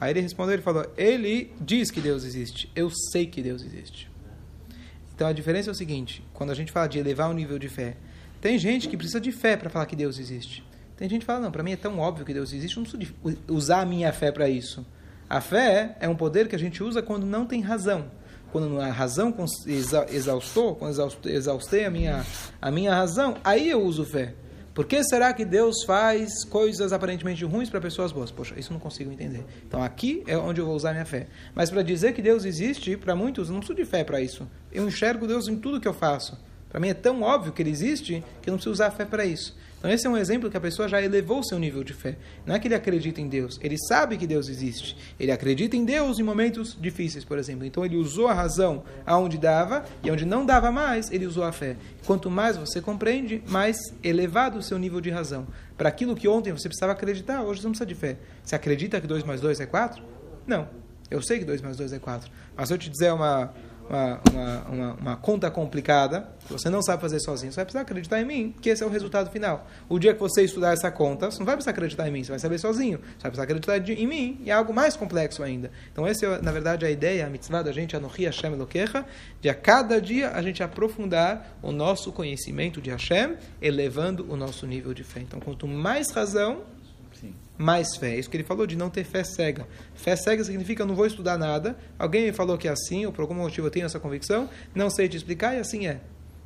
Aí 0.00 0.12
ele 0.12 0.20
respondeu, 0.20 0.54
ele 0.54 0.62
falou, 0.62 0.86
ele 0.96 1.52
diz 1.60 1.90
que 1.90 2.00
Deus 2.00 2.24
existe, 2.24 2.70
eu 2.74 2.88
sei 3.10 3.26
que 3.26 3.42
Deus 3.42 3.62
existe. 3.62 4.10
Então 5.14 5.26
a 5.26 5.32
diferença 5.32 5.70
é 5.70 5.72
o 5.72 5.74
seguinte, 5.74 6.22
quando 6.32 6.50
a 6.50 6.54
gente 6.54 6.70
fala 6.70 6.86
de 6.86 6.98
elevar 6.98 7.28
o 7.28 7.34
nível 7.34 7.58
de 7.58 7.68
fé, 7.68 7.96
tem 8.40 8.56
gente 8.58 8.88
que 8.88 8.96
precisa 8.96 9.20
de 9.20 9.32
fé 9.32 9.56
para 9.56 9.68
falar 9.68 9.86
que 9.86 9.96
Deus 9.96 10.18
existe. 10.18 10.64
Tem 10.96 11.08
gente 11.08 11.20
que 11.20 11.26
fala, 11.26 11.40
não, 11.40 11.50
para 11.50 11.62
mim 11.62 11.72
é 11.72 11.76
tão 11.76 11.98
óbvio 11.98 12.24
que 12.24 12.32
Deus 12.32 12.52
existe, 12.52 12.76
eu 12.76 12.84
não 12.84 12.90
preciso 12.90 13.38
usar 13.48 13.80
a 13.80 13.86
minha 13.86 14.12
fé 14.12 14.30
para 14.30 14.48
isso. 14.48 14.86
A 15.28 15.40
fé 15.40 15.96
é 16.00 16.08
um 16.08 16.14
poder 16.14 16.48
que 16.48 16.54
a 16.54 16.58
gente 16.58 16.82
usa 16.82 17.02
quando 17.02 17.26
não 17.26 17.44
tem 17.44 17.60
razão. 17.60 18.10
Quando 18.50 18.80
a 18.80 18.90
razão 18.90 19.34
exaustou, 20.08 20.74
quando 20.76 20.92
exaust- 20.92 21.26
exaustei 21.26 21.84
a 21.84 21.90
minha, 21.90 22.24
a 22.62 22.70
minha 22.70 22.94
razão, 22.94 23.36
aí 23.44 23.68
eu 23.68 23.82
uso 23.82 24.04
fé. 24.04 24.34
Por 24.78 24.86
que 24.86 25.02
será 25.02 25.32
que 25.32 25.44
Deus 25.44 25.82
faz 25.84 26.44
coisas 26.44 26.92
aparentemente 26.92 27.44
ruins 27.44 27.68
para 27.68 27.80
pessoas 27.80 28.12
boas? 28.12 28.30
Poxa, 28.30 28.54
isso 28.56 28.72
não 28.72 28.78
consigo 28.78 29.10
entender. 29.10 29.44
Então 29.66 29.82
aqui 29.82 30.22
é 30.24 30.38
onde 30.38 30.60
eu 30.60 30.66
vou 30.66 30.76
usar 30.76 30.92
minha 30.92 31.04
fé. 31.04 31.26
Mas 31.52 31.68
para 31.68 31.82
dizer 31.82 32.12
que 32.12 32.22
Deus 32.22 32.44
existe, 32.44 32.96
para 32.96 33.16
muitos, 33.16 33.48
eu 33.48 33.54
não 33.54 33.58
preciso 33.58 33.76
de 33.76 33.84
fé 33.84 34.04
para 34.04 34.20
isso. 34.20 34.46
Eu 34.70 34.86
enxergo 34.86 35.26
Deus 35.26 35.48
em 35.48 35.56
tudo 35.56 35.80
que 35.80 35.88
eu 35.88 35.92
faço. 35.92 36.38
Para 36.68 36.78
mim 36.78 36.90
é 36.90 36.94
tão 36.94 37.22
óbvio 37.22 37.52
que 37.52 37.60
ele 37.60 37.70
existe 37.70 38.22
que 38.40 38.48
eu 38.48 38.52
não 38.52 38.56
preciso 38.56 38.70
usar 38.70 38.92
fé 38.92 39.04
para 39.04 39.26
isso. 39.26 39.56
Então 39.78 39.90
esse 39.90 40.06
é 40.06 40.10
um 40.10 40.16
exemplo 40.16 40.50
que 40.50 40.56
a 40.56 40.60
pessoa 40.60 40.88
já 40.88 41.00
elevou 41.00 41.42
seu 41.42 41.58
nível 41.58 41.84
de 41.84 41.92
fé. 41.92 42.16
Não 42.44 42.54
é 42.54 42.58
que 42.58 42.66
ele 42.66 42.74
acredita 42.74 43.20
em 43.20 43.28
Deus, 43.28 43.60
ele 43.62 43.76
sabe 43.78 44.16
que 44.16 44.26
Deus 44.26 44.48
existe. 44.48 44.96
Ele 45.18 45.30
acredita 45.30 45.76
em 45.76 45.84
Deus 45.84 46.18
em 46.18 46.22
momentos 46.22 46.76
difíceis, 46.80 47.24
por 47.24 47.38
exemplo. 47.38 47.64
Então 47.64 47.84
ele 47.84 47.96
usou 47.96 48.26
a 48.26 48.34
razão 48.34 48.82
aonde 49.06 49.38
dava 49.38 49.84
e 50.02 50.10
onde 50.10 50.24
não 50.24 50.44
dava 50.44 50.72
mais, 50.72 51.10
ele 51.12 51.26
usou 51.26 51.44
a 51.44 51.52
fé. 51.52 51.76
Quanto 52.04 52.28
mais 52.30 52.56
você 52.56 52.80
compreende, 52.80 53.42
mais 53.46 53.76
elevado 54.02 54.58
o 54.58 54.62
seu 54.62 54.78
nível 54.78 55.00
de 55.00 55.10
razão. 55.10 55.46
Para 55.76 55.88
aquilo 55.88 56.16
que 56.16 56.26
ontem 56.26 56.52
você 56.52 56.68
precisava 56.68 56.92
acreditar, 56.92 57.42
hoje 57.42 57.60
você 57.60 57.66
não 57.66 57.72
precisa 57.72 57.86
de 57.86 57.94
fé. 57.94 58.16
Você 58.42 58.56
acredita 58.56 59.00
que 59.00 59.06
2 59.06 59.22
mais 59.22 59.40
2 59.40 59.60
é 59.60 59.66
4? 59.66 60.02
Não. 60.44 60.68
Eu 61.10 61.22
sei 61.22 61.38
que 61.38 61.44
2 61.44 61.62
mais 61.62 61.76
2 61.76 61.92
é 61.92 61.98
4. 61.98 62.30
Mas 62.56 62.68
se 62.68 62.74
eu 62.74 62.78
te 62.78 62.90
dizer 62.90 63.12
uma, 63.12 63.54
uma, 63.88 64.20
uma, 64.30 64.64
uma, 64.68 64.94
uma 64.94 65.16
conta 65.16 65.50
complicada, 65.50 66.28
que 66.46 66.52
você 66.52 66.68
não 66.68 66.82
sabe 66.82 67.00
fazer 67.00 67.20
sozinho, 67.20 67.52
você 67.52 67.56
vai 67.56 67.64
precisar 67.64 67.82
acreditar 67.82 68.20
em 68.20 68.24
mim, 68.24 68.54
que 68.60 68.68
esse 68.70 68.82
é 68.82 68.86
o 68.86 68.88
resultado 68.88 69.30
final. 69.30 69.66
O 69.88 69.98
dia 69.98 70.14
que 70.14 70.20
você 70.20 70.42
estudar 70.42 70.72
essa 70.72 70.90
conta, 70.90 71.30
você 71.30 71.38
não 71.38 71.46
vai 71.46 71.56
precisar 71.56 71.72
acreditar 71.72 72.08
em 72.08 72.10
mim, 72.10 72.24
você 72.24 72.30
vai 72.30 72.38
saber 72.38 72.58
sozinho. 72.58 72.98
Você 72.98 73.22
vai 73.22 73.30
precisar 73.30 73.42
acreditar 73.44 73.78
em 73.78 74.06
mim, 74.06 74.40
e 74.44 74.50
é 74.50 74.52
algo 74.52 74.72
mais 74.72 74.96
complexo 74.96 75.42
ainda. 75.42 75.70
Então, 75.92 76.06
essa 76.06 76.26
é, 76.26 76.42
na 76.42 76.52
verdade, 76.52 76.84
a 76.84 76.90
ideia, 76.90 77.26
a 77.26 77.30
mitzvah 77.30 77.62
da 77.62 77.72
gente, 77.72 77.96
Anohi 77.96 78.24
Hashem 78.24 78.52
Elokecha, 78.52 79.04
de 79.40 79.48
a 79.48 79.54
cada 79.54 80.00
dia 80.00 80.30
a 80.30 80.42
gente 80.42 80.62
aprofundar 80.62 81.58
o 81.62 81.72
nosso 81.72 82.12
conhecimento 82.12 82.80
de 82.80 82.90
Hashem, 82.90 83.36
elevando 83.60 84.30
o 84.30 84.36
nosso 84.36 84.66
nível 84.66 84.92
de 84.92 85.04
fé. 85.04 85.20
Então, 85.20 85.40
quanto 85.40 85.66
mais 85.66 86.10
razão. 86.10 86.62
Mais 87.58 87.96
fé. 87.96 88.14
É 88.14 88.18
isso 88.18 88.30
que 88.30 88.36
ele 88.36 88.44
falou 88.44 88.66
de 88.66 88.76
não 88.76 88.88
ter 88.88 89.04
fé 89.04 89.24
cega. 89.24 89.66
Fé 89.94 90.14
cega 90.14 90.44
significa 90.44 90.84
eu 90.84 90.86
não 90.86 90.94
vou 90.94 91.06
estudar 91.06 91.36
nada, 91.36 91.76
alguém 91.98 92.26
me 92.26 92.32
falou 92.32 92.56
que 92.56 92.68
é 92.68 92.70
assim, 92.70 93.04
ou 93.04 93.12
por 93.12 93.22
algum 93.22 93.34
motivo 93.34 93.66
eu 93.66 93.70
tenho 93.70 93.84
essa 93.84 93.98
convicção, 93.98 94.48
não 94.74 94.88
sei 94.88 95.08
te 95.08 95.16
explicar 95.16 95.54
e 95.54 95.58
assim 95.58 95.86
é. 95.88 96.00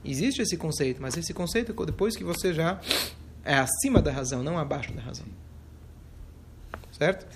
Existe 0.04 0.42
esse 0.42 0.56
conceito, 0.56 1.00
mas 1.00 1.16
esse 1.16 1.32
conceito, 1.32 1.72
depois 1.84 2.16
que 2.16 2.24
você 2.24 2.52
já 2.52 2.80
É 3.44 3.56
acima 3.56 4.00
da 4.00 4.12
razão, 4.12 4.42
não 4.42 4.56
abaixo 4.56 4.92
da 4.92 5.02
razão. 5.02 5.26
Certo? 6.92 7.26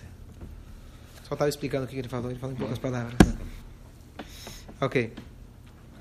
Só 1.24 1.34
estava 1.34 1.48
explicando 1.48 1.84
o 1.84 1.88
que 1.88 1.96
ele 1.96 2.08
falou, 2.08 2.30
ele 2.30 2.38
falou 2.38 2.54
em 2.54 2.58
poucas 2.58 2.78
palavras. 2.78 3.16
Ok. 4.80 5.12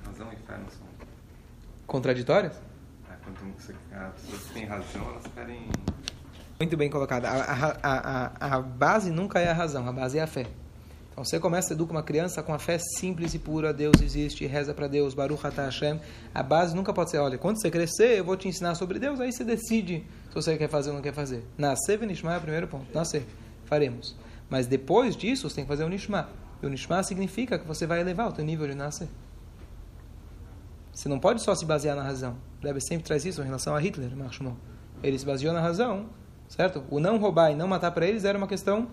Razão 0.06 0.32
e 0.32 0.36
fé 0.36 0.58
não 0.58 0.70
são. 0.70 0.86
Contraditórias? 1.88 2.54
É, 3.10 3.16
quando 3.24 3.56
você, 3.56 3.74
as 3.92 4.22
pessoas 4.22 4.44
que 4.44 4.54
têm 4.54 4.66
razão, 4.66 5.10
elas 5.10 5.24
querem. 5.34 5.70
Muito 6.60 6.78
bem 6.78 6.90
colocado. 6.90 7.26
A, 7.26 7.32
a, 7.32 7.78
a, 7.84 8.56
a, 8.56 8.62
base 8.62 9.12
nunca 9.12 9.40
é 9.40 9.50
a 9.50 9.54
razão, 9.54 9.88
a 9.88 9.92
base 9.92 10.18
é 10.18 10.22
a 10.22 10.28
fé. 10.28 10.48
Então 11.12 11.24
você 11.24 11.40
começa 11.40 11.74
a 11.74 11.76
educar 11.76 11.92
uma 11.92 12.04
criança 12.04 12.42
com 12.42 12.54
a 12.54 12.60
fé 12.60 12.78
simples 12.78 13.34
e 13.34 13.40
pura, 13.40 13.74
Deus 13.74 14.02
existe, 14.02 14.46
reza 14.46 14.74
para 14.74 14.88
Deus, 14.88 15.14
Baruch 15.14 15.46
Atah 15.46 15.66
Hashem. 15.66 16.00
A 16.34 16.44
base 16.44 16.76
nunca 16.76 16.94
pode 16.94 17.12
ser, 17.12 17.20
olha, 17.20 17.38
quando 17.38 17.62
você 17.62 17.70
crescer, 17.70 18.20
eu 18.20 18.24
vou 18.24 18.38
te 18.38 18.48
ensinar 18.48 18.76
sobre 18.76 19.00
Deus, 19.00 19.20
aí 19.20 19.32
você 19.32 19.44
decide 19.44 20.06
se 20.30 20.36
você 20.36 20.58
quer 20.58 20.70
fazer 20.70 20.90
ou 20.90 20.96
não 20.96 21.02
quer 21.02 21.14
fazer. 21.14 21.44
Nascer, 21.58 21.98
Venishma 21.98 22.34
é 22.34 22.38
o 22.38 22.42
primeiro 22.42 22.68
ponto. 22.68 22.86
Nascer, 22.94 23.26
faremos. 23.66 24.16
Mas 24.50 24.68
depois 24.68 25.16
disso, 25.16 25.50
você 25.50 25.56
tem 25.56 25.64
que 25.66 25.70
fazer 25.70 25.84
o 25.84 25.90
Nishma. 25.90 26.30
E 26.62 26.66
o 26.66 26.70
Nishma 26.70 27.04
significa 27.04 27.60
que 27.60 27.68
você 27.68 27.86
vai 27.86 28.00
elevar 28.00 28.30
o 28.30 28.32
teu 28.32 28.46
nível 28.46 28.68
de 28.68 28.76
nascer. 28.76 29.08
Você 30.94 31.10
não 31.10 31.20
pode 31.20 31.42
só 31.42 31.54
se 31.54 31.66
basear 31.66 31.96
na 31.96 32.04
razão. 32.04 32.38
Rebbe 32.62 32.80
sempre 32.82 33.06
traz 33.06 33.26
isso 33.26 33.42
em 33.42 33.46
relação 33.46 33.76
a 33.76 33.80
Hitler, 33.80 34.16
Marshmallow. 34.16 34.58
Ele 35.04 35.20
se 35.20 35.26
baseou 35.26 35.54
na 35.54 35.60
razão, 35.60 36.08
certo? 36.48 36.84
O 36.90 37.00
não 37.00 37.18
roubar 37.18 37.52
e 37.52 37.56
não 37.56 37.68
matar 37.68 37.92
para 37.92 38.06
eles 38.06 38.26
era 38.26 38.38
uma 38.38 38.48
questão 38.48 38.90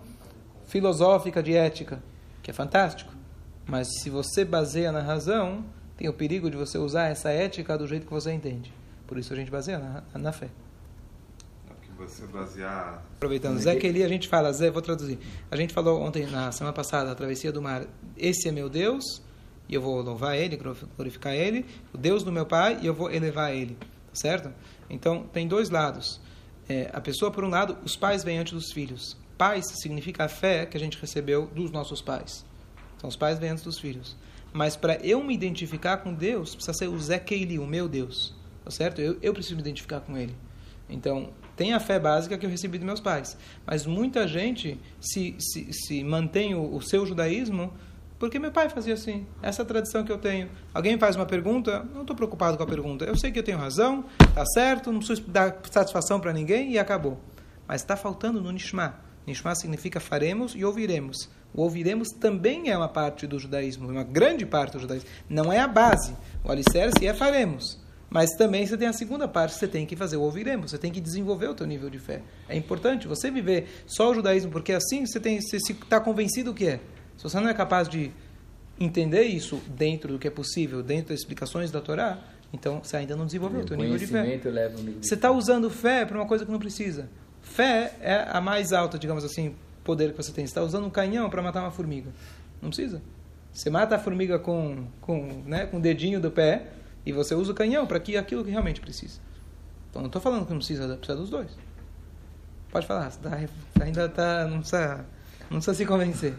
filosófica, 0.65 1.41
de 1.41 1.55
ética, 1.55 2.01
que 2.41 2.51
é 2.51 2.53
fantástico. 2.53 3.13
Mas 3.65 3.87
se 4.01 4.09
você 4.09 4.43
baseia 4.43 4.91
na 4.91 5.01
razão, 5.01 5.63
tem 5.97 6.09
o 6.09 6.13
perigo 6.13 6.49
de 6.49 6.57
você 6.57 6.77
usar 6.77 7.07
essa 7.07 7.29
ética 7.29 7.77
do 7.77 7.87
jeito 7.87 8.05
que 8.05 8.13
você 8.13 8.31
entende. 8.31 8.73
Por 9.07 9.17
isso 9.17 9.31
a 9.31 9.35
gente 9.35 9.51
baseia 9.51 9.79
na, 9.79 10.03
na 10.19 10.31
fé 10.31 10.49
você 12.05 12.27
basear. 12.27 13.03
Aproveitando, 13.15 13.59
Zé 13.59 13.75
Kelly, 13.75 14.03
a 14.03 14.07
gente 14.07 14.27
fala, 14.27 14.51
Zé, 14.51 14.69
vou 14.69 14.81
traduzir. 14.81 15.19
A 15.49 15.55
gente 15.55 15.73
falou 15.73 16.01
ontem, 16.01 16.25
na 16.25 16.51
semana 16.51 16.73
passada, 16.73 17.11
a 17.11 17.15
travessia 17.15 17.51
do 17.51 17.61
mar. 17.61 17.85
Esse 18.17 18.49
é 18.49 18.51
meu 18.51 18.69
Deus, 18.69 19.21
e 19.67 19.75
eu 19.75 19.81
vou 19.81 20.01
louvar 20.01 20.37
ele, 20.37 20.57
glorificar 20.97 21.33
ele. 21.33 21.65
O 21.93 21.97
Deus 21.97 22.23
do 22.23 22.31
meu 22.31 22.45
pai, 22.45 22.79
e 22.81 22.87
eu 22.87 22.93
vou 22.93 23.09
elevar 23.11 23.53
ele. 23.53 23.75
Tá 23.75 24.15
certo? 24.15 24.51
Então, 24.89 25.23
tem 25.31 25.47
dois 25.47 25.69
lados. 25.69 26.19
É, 26.67 26.89
a 26.93 27.01
pessoa, 27.01 27.31
por 27.31 27.43
um 27.43 27.49
lado, 27.49 27.77
os 27.83 27.95
pais 27.95 28.23
vêm 28.23 28.37
antes 28.37 28.53
dos 28.53 28.71
filhos. 28.71 29.17
Pais 29.37 29.65
significa 29.81 30.25
a 30.25 30.29
fé 30.29 30.65
que 30.65 30.77
a 30.77 30.79
gente 30.79 30.97
recebeu 30.99 31.47
dos 31.47 31.71
nossos 31.71 32.01
pais. 32.01 32.45
Então, 32.95 33.09
os 33.09 33.15
pais 33.15 33.39
vêm 33.39 33.49
antes 33.49 33.63
dos 33.63 33.79
filhos. 33.79 34.15
Mas 34.53 34.75
para 34.75 34.95
eu 35.05 35.23
me 35.23 35.33
identificar 35.33 35.97
com 35.97 36.13
Deus, 36.13 36.55
precisa 36.55 36.77
ser 36.77 36.87
o 36.87 36.99
Zé 36.99 37.19
Keili, 37.19 37.59
o 37.59 37.65
meu 37.65 37.89
Deus. 37.89 38.33
Tá 38.63 38.71
certo? 38.71 39.01
Eu, 39.01 39.17
eu 39.21 39.33
preciso 39.33 39.55
me 39.55 39.61
identificar 39.61 39.99
com 39.99 40.17
ele. 40.17 40.35
Então, 40.89 41.31
tem 41.55 41.73
a 41.73 41.79
fé 41.79 41.99
básica 41.99 42.37
que 42.37 42.45
eu 42.45 42.49
recebi 42.49 42.77
dos 42.77 42.85
meus 42.85 42.99
pais. 42.99 43.37
Mas 43.65 43.85
muita 43.85 44.27
gente 44.27 44.79
se, 45.01 45.35
se, 45.39 45.73
se 45.73 46.03
mantém 46.03 46.55
o, 46.55 46.75
o 46.75 46.81
seu 46.81 47.05
judaísmo 47.05 47.73
porque 48.19 48.39
meu 48.39 48.51
pai 48.51 48.69
fazia 48.69 48.93
assim. 48.93 49.25
Essa 49.41 49.61
é 49.61 49.63
a 49.63 49.65
tradição 49.65 50.03
que 50.03 50.11
eu 50.11 50.17
tenho. 50.17 50.49
Alguém 50.73 50.97
faz 50.97 51.15
uma 51.15 51.25
pergunta, 51.25 51.85
não 51.93 52.01
estou 52.01 52.15
preocupado 52.15 52.57
com 52.57 52.63
a 52.63 52.67
pergunta. 52.67 53.05
Eu 53.05 53.17
sei 53.17 53.31
que 53.31 53.39
eu 53.39 53.43
tenho 53.43 53.57
razão, 53.57 54.05
está 54.21 54.45
certo, 54.45 54.91
não 54.91 54.99
preciso 54.99 55.23
dar 55.29 55.59
satisfação 55.69 56.19
para 56.19 56.31
ninguém 56.31 56.71
e 56.71 56.79
acabou. 56.79 57.19
Mas 57.67 57.81
está 57.81 57.95
faltando 57.95 58.41
no 58.41 58.51
Nishma. 58.51 58.95
Nishma 59.25 59.55
significa 59.55 59.99
faremos 59.99 60.53
e 60.55 60.63
ouviremos. 60.65 61.29
O 61.53 61.61
ouviremos 61.61 62.09
também 62.09 62.69
é 62.69 62.77
uma 62.77 62.89
parte 62.89 63.27
do 63.27 63.37
judaísmo, 63.37 63.89
uma 63.89 64.03
grande 64.03 64.45
parte 64.45 64.73
do 64.73 64.79
judaísmo. 64.79 65.07
Não 65.29 65.51
é 65.51 65.59
a 65.59 65.67
base. 65.67 66.15
O 66.43 66.51
alicerce 66.51 67.05
é 67.05 67.13
faremos. 67.13 67.81
Mas 68.09 68.29
também 68.37 68.65
você 68.65 68.77
tem 68.77 68.87
a 68.87 68.93
segunda 68.93 69.27
parte, 69.27 69.55
você 69.55 69.67
tem 69.67 69.87
que 69.87 69.95
fazer 69.95 70.17
o 70.17 70.21
ouviremos, 70.21 70.69
você 70.69 70.77
tem 70.77 70.91
que 70.91 71.01
desenvolver 71.01 71.47
o 71.47 71.55
teu 71.55 71.65
nível 71.65 71.89
de 71.89 71.97
fé. 71.97 72.21
É 72.47 72.55
importante 72.55 73.07
você 73.07 73.31
viver 73.31 73.83
só 73.87 74.11
o 74.11 74.13
judaísmo, 74.13 74.51
porque 74.51 74.71
assim 74.71 75.03
você 75.03 75.19
tem 75.19 75.41
você 75.41 75.57
está 75.57 75.99
convencido 75.99 76.51
o 76.51 76.53
que 76.53 76.67
é. 76.67 76.79
Se 77.17 77.23
você 77.23 77.39
não 77.39 77.49
é 77.49 77.53
capaz 77.53 77.87
de 77.87 78.11
entender 78.79 79.23
isso 79.23 79.61
dentro 79.67 80.13
do 80.13 80.19
que 80.19 80.27
é 80.27 80.31
possível, 80.31 80.81
dentro 80.81 81.09
das 81.09 81.19
explicações 81.19 81.71
da 81.71 81.79
Torá, 81.79 82.19
então 82.51 82.81
você 82.83 82.97
ainda 82.97 83.15
não 83.15 83.25
desenvolveu 83.25 83.61
o 83.61 83.65
teu 83.65 83.77
nível 83.77 83.97
de 83.97 84.07
fé. 84.07 84.23
Você 85.01 85.15
está 85.15 85.31
usando 85.31 85.69
fé 85.69 86.05
para 86.05 86.17
uma 86.17 86.27
coisa 86.27 86.45
que 86.45 86.51
não 86.51 86.59
precisa. 86.59 87.09
Fé 87.41 87.95
é 87.99 88.27
a 88.29 88.39
mais 88.39 88.71
alta, 88.73 88.97
digamos 88.97 89.23
assim, 89.23 89.55
poder 89.83 90.11
que 90.11 90.17
você 90.17 90.31
tem. 90.31 90.45
Você 90.45 90.51
está 90.51 90.61
usando 90.61 90.85
um 90.85 90.89
canhão 90.89 91.29
para 91.29 91.41
matar 91.41 91.61
uma 91.61 91.71
formiga. 91.71 92.11
Não 92.61 92.69
precisa. 92.69 93.01
Você 93.51 93.69
mata 93.69 93.95
a 93.95 93.99
formiga 93.99 94.39
com, 94.39 94.87
com, 95.01 95.43
né, 95.45 95.65
com 95.65 95.77
o 95.77 95.79
dedinho 95.81 96.19
do 96.19 96.31
pé, 96.31 96.67
e 97.05 97.11
você 97.11 97.35
usa 97.35 97.51
o 97.51 97.55
canhão 97.55 97.85
para 97.85 97.99
que 97.99 98.17
aquilo 98.17 98.43
que 98.43 98.49
realmente 98.49 98.79
precisa. 98.81 99.19
Então 99.89 100.01
não 100.01 100.07
estou 100.07 100.21
falando 100.21 100.45
que 100.45 100.51
não 100.51 100.57
precisa, 100.57 100.95
precisa 100.95 101.17
dos 101.17 101.29
dois. 101.29 101.51
Pode 102.71 102.87
falar, 102.87 103.11
tá, 103.11 103.39
ainda 103.81 104.09
tá, 104.09 104.47
não, 104.47 104.59
precisa, 104.59 105.05
não 105.41 105.57
precisa 105.57 105.73
se 105.75 105.85
convencer. 105.85 106.33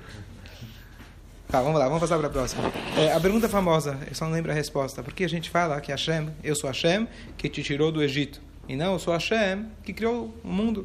Tá, 1.54 1.62
vamos 1.62 1.78
lá, 1.78 1.84
vamos 1.86 2.00
passar 2.00 2.18
para 2.18 2.26
a 2.26 2.30
próxima. 2.30 2.64
É, 2.98 3.12
a 3.12 3.20
pergunta 3.20 3.48
famosa, 3.48 3.96
eu 4.08 4.14
só 4.16 4.24
não 4.24 4.32
lembro 4.32 4.50
a 4.50 4.54
resposta. 4.56 5.04
Por 5.04 5.14
que 5.14 5.22
a 5.22 5.28
gente 5.28 5.48
fala 5.48 5.80
que 5.80 5.92
Hashem, 5.92 6.28
eu 6.42 6.56
sou 6.56 6.66
Hashem, 6.66 7.06
que 7.38 7.48
te 7.48 7.62
tirou 7.62 7.92
do 7.92 8.02
Egito? 8.02 8.42
E 8.68 8.74
não, 8.74 8.94
eu 8.94 8.98
sou 8.98 9.14
Hashem, 9.14 9.68
que 9.84 9.92
criou 9.92 10.34
o 10.42 10.48
mundo. 10.48 10.84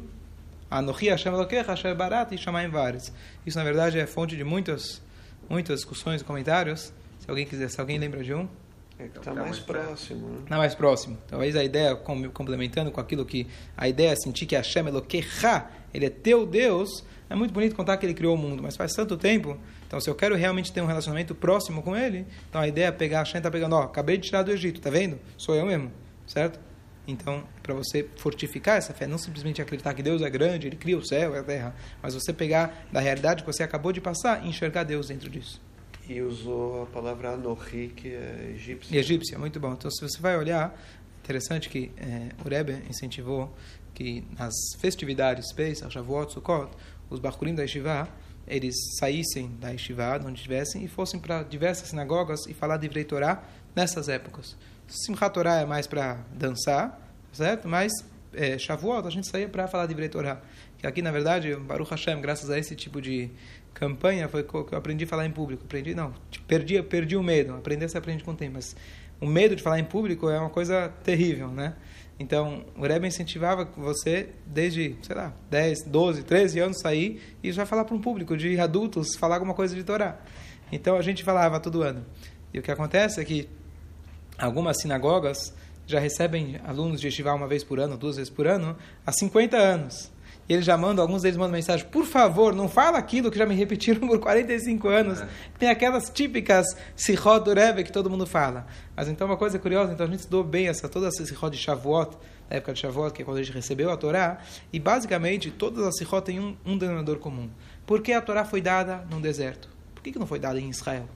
Anohi 0.70 1.08
Hashem 1.08 1.32
Elokecha, 1.32 1.72
Hashem 1.72 1.92
Barat 1.96 2.30
e 2.30 2.38
Shamayim 2.38 2.68
Vares. 2.68 3.12
Isso, 3.44 3.58
na 3.58 3.64
verdade, 3.64 3.98
é 3.98 4.06
fonte 4.06 4.36
de 4.36 4.44
muitas, 4.44 5.02
muitas 5.48 5.80
discussões 5.80 6.20
e 6.20 6.24
comentários. 6.24 6.92
Se 7.18 7.28
alguém 7.28 7.46
quiser, 7.46 7.68
se 7.68 7.80
alguém 7.80 7.98
lembra 7.98 8.22
de 8.22 8.32
um. 8.32 8.48
É 9.00 9.08
que 9.08 9.18
está 9.18 9.34
mais 9.34 9.58
próximo. 9.58 10.28
Né? 10.28 10.38
Está 10.42 10.58
mais 10.58 10.74
próximo. 10.74 11.18
Talvez 11.26 11.56
a 11.56 11.64
ideia, 11.64 11.96
complementando 11.96 12.90
com 12.90 13.00
aquilo 13.00 13.24
que 13.24 13.46
a 13.74 13.88
ideia 13.88 14.10
é 14.10 14.16
sentir 14.16 14.44
que 14.44 14.54
Hashem 14.54 14.86
Elokecha, 14.86 15.64
ele 15.94 16.04
é 16.04 16.10
teu 16.10 16.44
Deus, 16.46 17.02
é 17.30 17.34
muito 17.34 17.54
bonito 17.54 17.74
contar 17.74 17.96
que 17.96 18.04
ele 18.04 18.12
criou 18.12 18.34
o 18.34 18.38
mundo, 18.38 18.62
mas 18.62 18.76
faz 18.76 18.92
tanto 18.92 19.16
tempo. 19.16 19.56
Então, 19.86 19.98
se 20.00 20.10
eu 20.10 20.14
quero 20.14 20.36
realmente 20.36 20.70
ter 20.70 20.82
um 20.82 20.86
relacionamento 20.86 21.34
próximo 21.34 21.82
com 21.82 21.96
ele, 21.96 22.26
então 22.48 22.60
a 22.60 22.68
ideia 22.68 22.86
é 22.86 22.92
pegar, 22.92 23.20
Hashem 23.20 23.38
está 23.38 23.50
pegando, 23.50 23.74
ó, 23.74 23.84
acabei 23.84 24.18
de 24.18 24.28
tirar 24.28 24.42
do 24.42 24.52
Egito, 24.52 24.82
tá 24.82 24.90
vendo? 24.90 25.18
Sou 25.38 25.54
eu 25.54 25.64
mesmo, 25.64 25.90
certo? 26.26 26.60
Então, 27.08 27.42
para 27.62 27.72
você 27.72 28.06
fortificar 28.16 28.76
essa 28.76 28.92
fé, 28.92 29.06
não 29.06 29.16
simplesmente 29.16 29.62
acreditar 29.62 29.94
que 29.94 30.02
Deus 30.02 30.20
é 30.20 30.28
grande, 30.28 30.66
Ele 30.66 30.76
cria 30.76 30.98
o 30.98 31.04
céu 31.04 31.34
e 31.34 31.38
a 31.38 31.42
terra, 31.42 31.74
mas 32.02 32.12
você 32.12 32.32
pegar 32.34 32.86
da 32.92 33.00
realidade 33.00 33.42
que 33.42 33.50
você 33.50 33.62
acabou 33.62 33.92
de 33.92 34.00
passar 34.00 34.44
e 34.44 34.48
enxergar 34.48 34.84
Deus 34.84 35.08
dentro 35.08 35.30
disso. 35.30 35.60
E 36.10 36.20
usou 36.22 36.82
a 36.82 36.86
palavra 36.86 37.34
Anohi, 37.34 37.86
que 37.94 38.08
é 38.08 38.50
egípcia. 38.52 38.92
E 38.92 38.98
egípcia, 38.98 39.38
muito 39.38 39.60
bom. 39.60 39.74
Então, 39.74 39.88
se 39.88 40.00
você 40.00 40.20
vai 40.20 40.36
olhar, 40.36 40.76
interessante 41.22 41.68
que 41.68 41.92
é, 41.96 42.30
o 42.44 42.48
Rebbe 42.48 42.82
incentivou 42.90 43.48
que 43.94 44.24
nas 44.36 44.52
festividades 44.80 45.52
Pesach, 45.52 45.88
Shavuot, 45.92 46.32
Sukkot, 46.32 46.68
os 47.08 47.20
Bakurim 47.20 47.54
da 47.54 47.62
Yeshiva, 47.62 48.08
eles 48.44 48.74
saíssem 48.98 49.54
da 49.60 49.70
Yeshiva, 49.70 50.20
onde 50.24 50.38
estivessem, 50.38 50.82
e 50.82 50.88
fossem 50.88 51.20
para 51.20 51.44
diversas 51.44 51.90
sinagogas 51.90 52.44
e 52.48 52.54
falar 52.54 52.78
de 52.78 52.88
Vrei 52.88 53.04
Torah 53.04 53.44
nessas 53.76 54.08
épocas. 54.08 54.56
Simchat 54.88 55.32
Torah 55.32 55.60
é 55.60 55.64
mais 55.64 55.86
para 55.86 56.14
dançar, 56.34 57.08
certo? 57.32 57.68
Mas 57.68 57.92
é, 58.34 58.58
Shavuot 58.58 59.06
a 59.06 59.10
gente 59.10 59.28
saía 59.28 59.48
para 59.48 59.68
falar 59.68 59.86
de 59.86 59.94
Vrei 59.94 60.08
Torah. 60.08 60.42
Que 60.76 60.86
aqui, 60.86 61.02
na 61.02 61.12
verdade, 61.12 61.54
Baruch 61.54 61.90
Hashem, 61.90 62.20
graças 62.20 62.50
a 62.50 62.58
esse 62.58 62.74
tipo 62.74 63.00
de 63.00 63.30
campanha 63.80 64.28
foi 64.28 64.44
que 64.44 64.54
eu 64.54 64.68
aprendi 64.72 65.04
a 65.04 65.06
falar 65.06 65.24
em 65.24 65.30
público. 65.30 65.64
Aprendi, 65.64 65.94
não, 65.94 66.12
perdi, 66.46 66.80
perdi 66.82 67.16
o 67.16 67.22
medo. 67.22 67.54
Aprender 67.54 67.88
se 67.88 67.96
aprende 67.96 68.22
com 68.22 68.32
o 68.32 68.36
tempo, 68.36 68.52
mas 68.56 68.76
o 69.18 69.26
medo 69.26 69.56
de 69.56 69.62
falar 69.62 69.80
em 69.80 69.84
público 69.84 70.28
é 70.28 70.38
uma 70.38 70.50
coisa 70.50 70.92
terrível, 71.02 71.48
né? 71.48 71.74
Então, 72.18 72.66
o 72.76 72.82
Rebbe 72.82 73.08
incentivava 73.08 73.64
você, 73.78 74.28
desde, 74.44 74.94
sei 75.00 75.16
lá, 75.16 75.32
10, 75.50 75.84
12, 75.86 76.22
13 76.24 76.60
anos, 76.60 76.80
sair 76.80 77.22
e 77.42 77.50
já 77.50 77.64
falar 77.64 77.86
para 77.86 77.94
um 77.94 78.00
público 78.00 78.36
de 78.36 78.60
adultos, 78.60 79.16
falar 79.16 79.36
alguma 79.36 79.54
coisa 79.54 79.74
de 79.74 79.82
Torá. 79.82 80.20
Então, 80.70 80.96
a 80.96 81.02
gente 81.02 81.24
falava 81.24 81.58
todo 81.58 81.82
ano. 81.82 82.04
E 82.52 82.58
o 82.58 82.62
que 82.62 82.70
acontece 82.70 83.18
é 83.18 83.24
que 83.24 83.48
algumas 84.36 84.78
sinagogas 84.78 85.54
já 85.86 85.98
recebem 85.98 86.60
alunos 86.66 87.00
de 87.00 87.08
estivar 87.08 87.34
uma 87.34 87.48
vez 87.48 87.64
por 87.64 87.80
ano, 87.80 87.96
duas 87.96 88.16
vezes 88.16 88.30
por 88.30 88.46
ano, 88.46 88.76
há 89.06 89.10
50 89.10 89.56
anos 89.56 90.12
eles 90.52 90.64
já 90.64 90.76
mandam, 90.76 91.02
alguns 91.04 91.22
deles 91.22 91.36
mandam 91.36 91.52
mensagem, 91.52 91.86
por 91.86 92.04
favor, 92.04 92.52
não 92.52 92.68
fala 92.68 92.98
aquilo 92.98 93.30
que 93.30 93.38
já 93.38 93.46
me 93.46 93.54
repetiram 93.54 94.08
por 94.08 94.18
45 94.18 94.88
anos. 94.88 95.20
É. 95.20 95.28
Tem 95.56 95.68
aquelas 95.68 96.10
típicas 96.10 96.66
Sihot 96.96 97.44
do 97.44 97.54
Rebbe 97.54 97.84
que 97.84 97.92
todo 97.92 98.10
mundo 98.10 98.26
fala. 98.26 98.66
Mas 98.96 99.06
então 99.06 99.28
uma 99.28 99.36
coisa 99.36 99.60
curiosa, 99.60 99.92
então 99.92 100.04
a 100.06 100.08
gente 100.08 100.18
estudou 100.18 100.42
bem 100.42 100.66
essa, 100.66 100.88
toda 100.88 101.06
essa 101.06 101.24
Sihot 101.24 101.56
de 101.56 101.62
Shavuot, 101.62 102.16
na 102.50 102.56
época 102.56 102.72
de 102.72 102.80
Shavuot, 102.80 103.12
que 103.12 103.22
é 103.22 103.24
quando 103.24 103.38
a 103.38 103.42
gente 103.44 103.54
recebeu 103.54 103.92
a 103.92 103.96
Torá, 103.96 104.38
e 104.72 104.80
basicamente 104.80 105.52
todas 105.52 105.86
as 105.86 105.96
Sihot 105.96 106.22
têm 106.22 106.40
um, 106.40 106.56
um 106.66 106.76
denominador 106.76 107.18
comum. 107.18 107.48
Por 107.86 108.02
que 108.02 108.12
a 108.12 108.20
Torá 108.20 108.44
foi 108.44 108.60
dada 108.60 109.06
num 109.08 109.20
deserto? 109.20 109.68
Por 109.94 110.02
que, 110.02 110.10
que 110.10 110.18
não 110.18 110.26
foi 110.26 110.40
dada 110.40 110.58
em 110.58 110.68
Israel? 110.68 111.08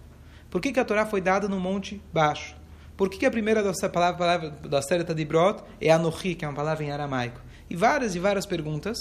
Por 0.48 0.60
que, 0.60 0.70
que 0.70 0.78
a 0.78 0.84
Torá 0.84 1.04
foi 1.04 1.20
dada 1.20 1.48
no 1.48 1.58
monte 1.58 2.00
baixo? 2.12 2.54
Por 2.96 3.10
que, 3.10 3.18
que 3.18 3.26
a 3.26 3.30
primeira 3.32 3.64
da 3.64 3.72
palavra, 3.88 4.16
palavra 4.16 4.50
da 4.50 4.80
série 4.80 5.02
de 5.02 5.24
Brot 5.24 5.60
é 5.80 5.90
Anohi, 5.90 6.36
que 6.36 6.44
é 6.44 6.48
uma 6.48 6.54
palavra 6.54 6.84
em 6.84 6.92
aramaico? 6.92 7.40
E 7.68 7.74
várias 7.74 8.14
e 8.14 8.20
várias 8.20 8.46
perguntas 8.46 8.96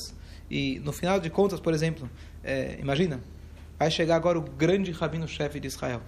e 0.49 0.79
no 0.83 0.91
final 0.91 1.19
de 1.19 1.29
contas, 1.29 1.59
por 1.59 1.73
exemplo, 1.73 2.09
é, 2.43 2.77
imagina, 2.79 3.21
vai 3.77 3.89
chegar 3.89 4.15
agora 4.15 4.37
o 4.37 4.41
grande 4.41 4.91
rabino-chefe 4.91 5.59
de 5.59 5.67
Israel. 5.67 6.01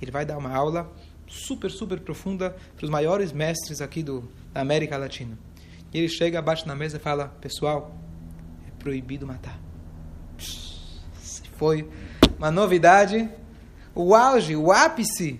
Ele 0.00 0.10
vai 0.10 0.24
dar 0.24 0.36
uma 0.36 0.54
aula 0.54 0.92
super, 1.26 1.70
super 1.70 2.00
profunda 2.00 2.56
para 2.76 2.84
os 2.84 2.90
maiores 2.90 3.32
mestres 3.32 3.80
aqui 3.80 4.02
do, 4.02 4.28
da 4.52 4.60
América 4.60 4.96
Latina. 4.96 5.38
E 5.92 5.98
ele 5.98 6.08
chega, 6.08 6.40
bate 6.42 6.66
na 6.66 6.74
mesa 6.74 6.96
e 6.96 7.00
fala: 7.00 7.28
Pessoal, 7.40 7.94
é 8.66 8.70
proibido 8.78 9.26
matar. 9.26 9.58
Foi 11.56 11.88
uma 12.38 12.50
novidade, 12.50 13.28
o 13.94 14.14
auge, 14.14 14.56
o 14.56 14.72
ápice 14.72 15.38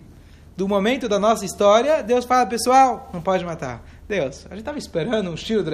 do 0.56 0.68
momento 0.68 1.08
da 1.08 1.18
nossa 1.18 1.44
história. 1.44 2.02
Deus 2.02 2.24
fala: 2.24 2.46
Pessoal, 2.46 3.10
não 3.12 3.20
pode 3.20 3.44
matar. 3.44 3.84
Deus, 4.08 4.46
a 4.46 4.50
gente 4.50 4.60
estava 4.60 4.78
esperando 4.78 5.30
um 5.30 5.34
estilo 5.34 5.62
do 5.62 5.70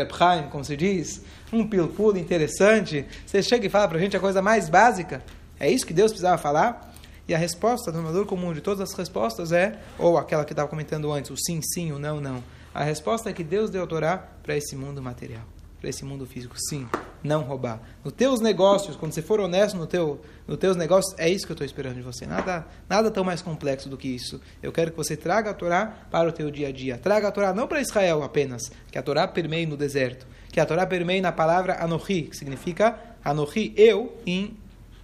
como 0.51 0.64
se 0.64 0.77
diz, 0.77 1.23
um 1.53 1.67
pilpulo 1.67 2.19
interessante. 2.19 3.07
Você 3.27 3.43
chega 3.43 3.67
e 3.67 3.71
fala 3.71 3.88
para 3.88 3.99
a 3.99 4.01
gente 4.01 4.17
a 4.17 4.21
coisa 4.21 4.43
mais 4.43 4.69
básica. 4.69 5.23
É 5.59 5.71
isso 5.71 5.87
que 5.87 5.95
Deus 5.95 6.12
precisava 6.12 6.38
falar? 6.38 6.95
E 7.27 7.35
a 7.35 7.38
resposta, 7.38 7.91
do 7.91 7.97
denominador 7.97 8.27
comum 8.27 8.53
de 8.53 8.61
todas 8.61 8.91
as 8.91 8.97
respostas 8.97 9.53
é, 9.53 9.79
ou 9.99 10.17
aquela 10.17 10.45
que 10.45 10.53
estava 10.53 10.69
comentando 10.69 11.12
antes, 11.12 11.31
o 11.31 11.37
sim, 11.37 11.61
sim, 11.62 11.93
o 11.93 11.99
não, 11.99 12.21
não. 12.21 12.43
A 12.75 12.83
resposta 12.85 13.29
é 13.29 13.33
que 13.33 13.45
Deus 13.45 13.71
deu 13.71 13.83
a 13.83 13.87
Torá 13.87 14.17
para 14.43 14.57
esse 14.57 14.77
mundo 14.77 15.03
material, 15.03 15.43
para 15.81 15.88
esse 15.88 16.05
mundo 16.05 16.27
físico. 16.27 16.55
Sim, 16.69 16.88
não 17.23 17.43
roubar. 17.43 17.81
Nos 18.05 18.12
teus 18.12 18.41
negócios, 18.41 18.97
quando 18.97 19.12
você 19.12 19.23
for 19.23 19.41
honesto 19.41 19.77
no 19.77 19.87
teu, 19.87 20.21
nos 20.47 20.59
teus 20.59 20.77
negócios, 20.77 21.14
é 21.19 21.29
isso 21.29 21.47
que 21.47 21.53
eu 21.53 21.55
estou 21.55 21.67
esperando 21.67 21.97
de 21.97 22.03
você. 22.03 22.27
Nada, 22.27 22.67
nada 22.88 23.11
tão 23.11 23.25
mais 23.25 23.43
complexo 23.43 23.88
do 23.88 23.97
que 23.97 24.09
isso. 24.09 24.41
Eu 24.62 24.73
quero 24.73 24.91
que 24.91 24.97
você 24.97 25.17
traga 25.17 25.51
a 25.51 25.55
Torá 25.55 26.07
para 26.11 26.29
o 26.29 26.33
teu 26.33 26.51
dia 26.51 26.69
a 26.69 26.73
dia. 26.73 26.99
Traga 26.99 27.29
a 27.29 27.33
Torá 27.33 27.53
não 27.53 27.67
para 27.67 27.81
Israel 27.81 28.23
apenas, 28.23 28.71
que 28.91 28.99
a 28.99 29.03
Torá 29.03 29.27
permeie 29.29 29.67
no 29.67 29.77
deserto, 29.77 30.27
que 30.51 30.61
a 30.61 30.67
Torá 30.67 30.87
permeie 30.87 31.21
na 31.21 31.33
palavra 31.33 31.83
Anohi, 31.83 32.23
que 32.23 32.37
significa 32.37 32.99
Anohi, 33.25 33.73
eu, 33.77 34.17
em 34.27 34.57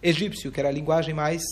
egípcio, 0.02 0.50
que 0.52 0.60
era 0.60 0.68
a 0.68 0.72
linguagem 0.72 1.14
mais 1.14 1.42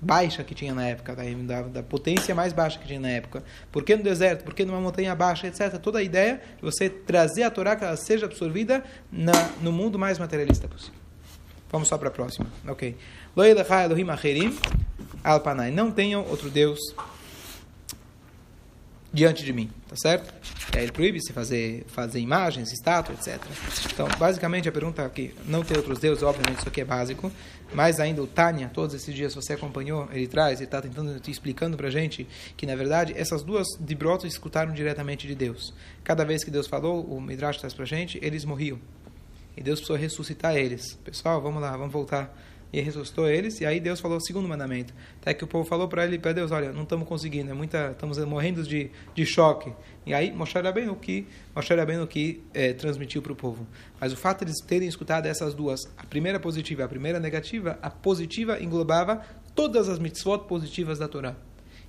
baixa 0.00 0.44
que 0.44 0.54
tinha 0.54 0.74
na 0.74 0.86
época, 0.86 1.16
da, 1.16 1.62
da, 1.62 1.82
potência 1.82 2.34
mais 2.34 2.52
baixa 2.52 2.78
que 2.78 2.86
tinha 2.86 3.00
na 3.00 3.08
época. 3.08 3.42
Por 3.72 3.82
que 3.82 3.96
no 3.96 4.02
deserto? 4.02 4.44
Por 4.44 4.54
que 4.54 4.64
numa 4.64 4.80
montanha 4.80 5.14
baixa, 5.14 5.46
etc. 5.46 5.78
Toda 5.78 5.98
a 5.98 6.02
ideia 6.02 6.40
de 6.56 6.62
você 6.62 6.88
trazer 6.88 7.44
a 7.44 7.50
Torá 7.50 7.76
que 7.76 7.84
ela 7.84 7.96
seja 7.96 8.26
absorvida 8.26 8.84
na, 9.10 9.32
no 9.60 9.72
mundo 9.72 9.98
mais 9.98 10.18
materialista 10.18 10.68
possível. 10.68 11.00
Vamos 11.70 11.88
só 11.88 11.98
para 11.98 12.08
a 12.08 12.12
próxima. 12.12 12.46
Ok. 12.68 12.96
Não 15.72 15.90
tenham 15.90 16.24
outro 16.28 16.50
Deus 16.50 16.78
diante 19.16 19.42
de 19.42 19.50
mim, 19.50 19.70
tá 19.88 19.96
certo? 19.96 20.30
E 20.74 20.76
aí 20.76 20.84
ele 20.84 20.92
proíbe 20.92 21.18
se 21.22 21.32
fazer, 21.32 21.86
fazer 21.86 22.20
imagens, 22.20 22.70
estátuas, 22.70 23.26
etc. 23.26 23.42
Então, 23.90 24.06
basicamente, 24.18 24.68
a 24.68 24.72
pergunta 24.72 25.02
aqui, 25.02 25.34
não 25.46 25.64
ter 25.64 25.74
outros 25.78 25.98
deuses, 25.98 26.22
obviamente 26.22 26.58
isso 26.58 26.68
aqui 26.68 26.82
é 26.82 26.84
básico, 26.84 27.32
mas 27.72 27.98
ainda 27.98 28.22
o 28.22 28.26
Tânia, 28.26 28.70
todos 28.74 28.94
esses 28.94 29.14
dias 29.14 29.34
você 29.34 29.54
acompanhou, 29.54 30.06
ele 30.12 30.26
traz, 30.26 30.58
ele 30.58 30.66
está 30.66 30.82
tentando, 30.82 31.18
te 31.18 31.30
explicando 31.30 31.78
para 31.78 31.88
gente 31.88 32.28
que, 32.58 32.66
na 32.66 32.76
verdade, 32.76 33.14
essas 33.16 33.42
duas 33.42 33.66
dibrotos 33.80 34.30
escutaram 34.30 34.74
diretamente 34.74 35.26
de 35.26 35.34
Deus. 35.34 35.72
Cada 36.04 36.22
vez 36.22 36.44
que 36.44 36.50
Deus 36.50 36.66
falou, 36.66 37.02
o 37.02 37.18
Midrash 37.18 37.56
traz 37.56 37.72
para 37.72 37.86
gente, 37.86 38.18
eles 38.20 38.44
morriam. 38.44 38.78
E 39.56 39.62
Deus 39.62 39.78
precisou 39.78 39.96
ressuscitar 39.96 40.54
eles. 40.56 40.92
Pessoal, 41.02 41.40
vamos 41.40 41.62
lá, 41.62 41.74
vamos 41.74 41.90
voltar 41.90 42.36
e 42.78 42.82
ressuscitou 42.82 43.28
eles. 43.28 43.60
E 43.60 43.66
aí 43.66 43.80
Deus 43.80 44.00
falou 44.00 44.18
o 44.18 44.20
segundo 44.20 44.46
mandamento. 44.46 44.92
Até 45.20 45.32
que 45.32 45.42
o 45.42 45.46
povo 45.46 45.66
falou 45.66 45.88
para 45.88 46.04
ele, 46.04 46.18
para 46.18 46.32
Deus, 46.32 46.50
olha, 46.50 46.72
não 46.72 46.82
estamos 46.82 47.08
conseguindo, 47.08 47.50
é 47.50 47.54
muita, 47.54 47.92
estamos 47.92 48.18
morrendo 48.24 48.62
de, 48.62 48.90
de 49.14 49.24
choque. 49.24 49.72
E 50.04 50.12
aí 50.12 50.30
Moshe 50.30 50.60
bem 50.72 50.88
o 50.88 50.94
que 50.94 51.26
Moshe 51.54 51.72
o 51.72 52.06
que 52.06 52.44
é, 52.52 52.72
transmitiu 52.74 53.22
para 53.22 53.32
o 53.32 53.36
povo. 53.36 53.66
Mas 53.98 54.12
o 54.12 54.16
fato 54.16 54.44
de 54.44 54.50
eles 54.50 54.60
terem 54.60 54.86
escutado 54.86 55.26
essas 55.26 55.54
duas, 55.54 55.80
a 55.96 56.04
primeira 56.04 56.38
positiva, 56.38 56.84
a 56.84 56.88
primeira 56.88 57.18
negativa, 57.18 57.78
a 57.80 57.90
positiva 57.90 58.62
englobava 58.62 59.22
todas 59.54 59.88
as 59.88 59.98
mitzvot 59.98 60.46
positivas 60.46 60.98
da 60.98 61.08
Torá. 61.08 61.34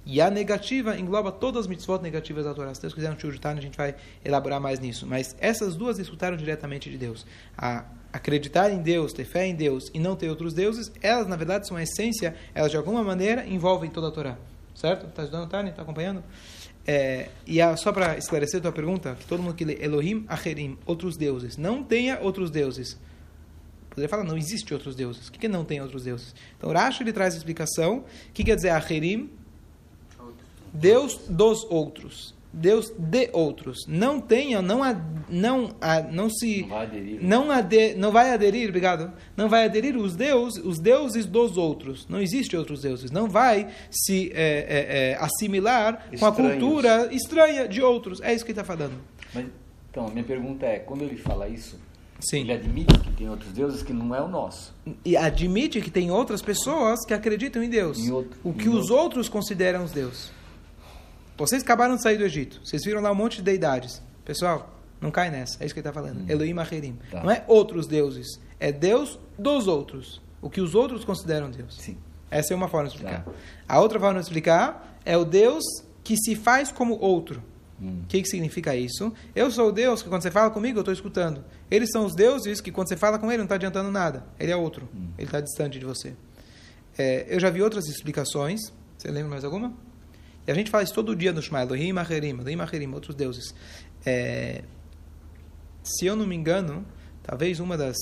E 0.10 0.22
a 0.22 0.32
negativa 0.32 0.98
engloba 0.98 1.34
todas 1.34 1.64
as 1.64 1.68
mitzvot 1.68 2.02
negativas 2.02 2.46
da 2.46 2.54
Torá. 2.54 2.74
Se 2.74 2.82
Deus 2.82 2.94
quiser 2.94 3.12
no 3.12 3.20
Shur 3.20 3.38
a 3.44 3.56
gente 3.56 3.76
vai 3.76 3.94
elaborar 4.24 4.58
mais 4.58 4.80
nisso. 4.80 5.06
Mas 5.06 5.36
essas 5.38 5.76
duas 5.76 6.00
escutaram 6.00 6.38
diretamente 6.38 6.90
de 6.90 6.98
Deus. 6.98 7.26
A 7.58 7.84
acreditar 8.14 8.72
em 8.72 8.82
Deus, 8.82 9.12
ter 9.12 9.26
fé 9.26 9.46
em 9.46 9.54
Deus 9.54 9.92
e 9.94 10.00
não 10.00 10.16
ter 10.16 10.30
outros 10.30 10.54
deuses, 10.54 10.90
elas 11.02 11.28
na 11.28 11.36
verdade 11.36 11.68
são 11.68 11.76
a 11.76 11.84
essência, 11.84 12.34
elas 12.56 12.72
de 12.72 12.78
alguma 12.78 13.04
maneira 13.04 13.46
envolvem 13.46 13.90
toda 13.90 14.08
a 14.08 14.12
Torá. 14.12 14.38
Certo? 14.74 15.08
Está 15.08 15.24
ajudando, 15.24 15.50
Tani? 15.50 15.72
Está 15.72 15.82
acompanhando? 15.82 16.24
É, 16.88 17.28
e 17.46 17.60
a, 17.60 17.76
só 17.76 17.92
para 17.92 18.18
esclarecer 18.18 18.60
a 18.60 18.64
tua 18.64 18.72
pergunta, 18.72 19.14
que 19.20 19.26
todo 19.26 19.44
mundo 19.44 19.56
que 19.56 19.66
lê 19.66 19.78
Elohim, 19.84 20.24
Acherim, 20.30 20.78
outros 20.86 21.18
deuses. 21.18 21.58
Não 21.58 21.84
tenha 21.84 22.18
outros 22.22 22.50
deuses. 22.50 22.98
Poderia 23.90 24.08
falar, 24.08 24.24
não 24.24 24.38
existe 24.38 24.74
outros 24.74 24.96
deuses. 24.96 25.28
O 25.28 25.32
que, 25.34 25.40
que 25.40 25.48
não 25.50 25.66
tem 25.66 25.82
outros 25.82 26.04
deuses? 26.04 26.34
Então, 26.58 26.72
Rashi 26.72 27.04
ele 27.04 27.12
traz 27.12 27.34
a 27.34 27.38
explicação. 27.38 28.06
O 28.30 28.32
que 28.34 28.46
quer 28.46 28.56
dizer 28.56 28.70
Acherim? 28.70 29.30
Deus 30.74 31.18
dos 31.30 31.64
outros. 31.70 32.36
Deus 32.52 32.92
de 32.98 33.30
outros. 33.34 33.86
Não 33.88 34.20
tenha, 34.20 34.62
não 34.62 34.80
não 35.30 35.76
não 36.12 36.30
se 36.30 36.62
não 36.62 36.70
vai 36.70 36.86
aderir, 36.86 37.20
não, 37.22 37.52
ade, 37.52 37.94
não 37.96 38.12
vai 38.12 38.34
aderir, 38.34 38.70
obrigado. 38.70 39.12
Não 39.36 39.48
vai 39.48 39.66
aderir 39.66 39.96
os 39.96 40.16
deuses, 40.16 40.64
os 40.64 40.80
deuses 40.80 41.26
dos 41.26 41.58
outros. 41.58 42.08
Não 42.10 42.20
existe 42.20 42.56
outros 42.58 42.82
deuses. 42.82 43.12
Não 43.12 43.30
vai 43.30 43.68
se 43.92 44.32
é, 44.34 44.66
é, 44.68 45.12
é, 45.12 45.18
assimilar 45.20 46.08
Estranhos. 46.12 46.20
com 46.20 46.26
a 46.26 46.32
cultura 46.32 47.14
estranha 47.14 47.68
de 47.68 47.82
outros. 47.82 48.22
É 48.22 48.34
isso 48.34 48.44
que 48.44 48.52
ele 48.52 48.60
está 48.60 48.64
falando. 48.64 48.96
Mas, 49.34 49.46
então, 49.92 50.10
minha 50.10 50.24
pergunta 50.24 50.66
é, 50.66 50.80
quando 50.80 51.04
ele 51.04 51.18
fala 51.18 51.48
isso, 51.48 51.78
Sim. 52.20 52.42
Ele 52.42 52.54
admite 52.54 53.00
que 53.00 53.12
tem 53.12 53.30
outros 53.30 53.52
deuses 53.52 53.84
que 53.84 53.94
não 53.94 54.16
é 54.16 54.22
o 54.22 54.28
nosso. 54.28 54.74
E 55.06 55.16
admite 55.16 55.80
que 55.82 55.92
tem 55.92 56.10
outras 56.10 56.42
pessoas 56.42 57.06
que 57.06 57.14
acreditam 57.14 57.62
em 57.62 57.70
Deus. 57.70 58.00
Em 58.00 58.12
outro, 58.12 58.40
o 58.44 58.54
que 58.54 58.68
os 58.68 58.90
outro. 58.90 58.96
outros 58.96 59.30
consideram 59.30 59.84
os 59.84 59.92
deuses. 59.92 60.32
Vocês 61.38 61.62
acabaram 61.62 61.96
de 61.96 62.02
sair 62.02 62.18
do 62.18 62.24
Egito. 62.24 62.60
Vocês 62.64 62.84
viram 62.84 63.02
lá 63.02 63.12
um 63.12 63.16
monte 63.16 63.38
de 63.38 63.44
deidades. 63.44 64.02
Pessoal, 64.26 64.78
não 65.00 65.12
cai 65.12 65.30
nessa. 65.30 65.62
É 65.62 65.66
isso 65.66 65.74
que 65.74 65.80
ele 65.80 65.88
está 65.88 65.94
falando. 65.94 66.22
Hum. 66.22 66.26
Elohim 66.28 66.58
Acherim. 66.60 66.98
Tá. 67.12 67.24
Não 67.24 67.32
é 67.32 67.44
outros 67.48 67.88
deuses. 67.88 68.40
É 68.60 68.72
Deus 68.72 69.20
dos 69.38 69.68
outros. 69.68 70.22
O 70.42 70.50
que 70.50 70.62
os 70.62 70.74
outros 70.74 71.06
consideram 71.06 71.50
Deus. 71.50 71.78
Sim. 71.80 71.98
Essa 72.30 72.54
é 72.54 72.56
uma 72.56 72.68
forma 72.68 72.90
de 72.90 72.96
explicar. 72.96 73.24
Tá. 73.24 73.32
A 73.68 73.80
outra 73.80 74.00
forma 74.00 74.20
de 74.20 74.26
explicar 74.26 75.00
é 75.06 75.16
o 75.16 75.24
Deus 75.24 75.64
que 76.04 76.18
se 76.18 76.36
faz 76.36 76.72
como 76.72 77.00
outro. 77.00 77.44
O 77.80 77.86
hum. 77.86 78.04
que, 78.08 78.22
que 78.22 78.28
significa 78.28 78.76
isso? 78.76 79.14
Eu 79.36 79.52
sou 79.52 79.70
o 79.70 79.72
Deus 79.72 80.02
que 80.02 80.10
quando 80.10 80.24
você 80.24 80.32
fala 80.32 80.50
comigo 80.50 80.80
eu 80.80 80.82
estou 80.82 80.94
escutando. 80.94 81.44
Eles 81.70 81.92
são 81.92 82.06
os 82.06 82.16
deuses 82.16 82.60
que 82.60 82.72
quando 82.72 82.90
você 82.90 82.98
fala 82.98 83.20
com 83.20 83.28
ele 83.28 83.38
não 83.38 83.46
está 83.46 83.56
adiantando 83.56 83.92
nada. 83.92 84.26
Ele 84.40 84.52
é 84.52 84.56
outro. 84.56 84.90
Hum. 84.96 85.10
Ele 85.18 85.28
está 85.28 85.40
distante 85.40 85.78
de 85.78 85.86
você. 85.86 86.16
É, 86.98 87.28
eu 87.30 87.40
já 87.40 87.52
vi 87.52 87.62
outras 87.62 87.88
explicações. 87.88 88.74
Você 88.98 89.12
lembra 89.12 89.30
mais 89.30 89.46
alguma? 89.46 89.72
E 90.48 90.52
a 90.52 90.54
gente 90.54 90.72
fala 90.72 90.84
isso 90.84 90.94
todo 90.94 91.14
dia 91.14 91.34
no 91.34 91.42
Shema, 91.42 91.62
Elohim 91.62 91.98
Acherim, 91.98 92.30
Elohim 92.30 92.62
Acherim, 92.62 92.94
outros 92.94 93.14
deuses. 93.14 93.54
É, 94.06 94.64
se 95.84 96.06
eu 96.06 96.16
não 96.16 96.26
me 96.26 96.36
engano, 96.36 96.86
talvez 97.22 97.60
uma 97.60 97.78
das... 97.78 97.98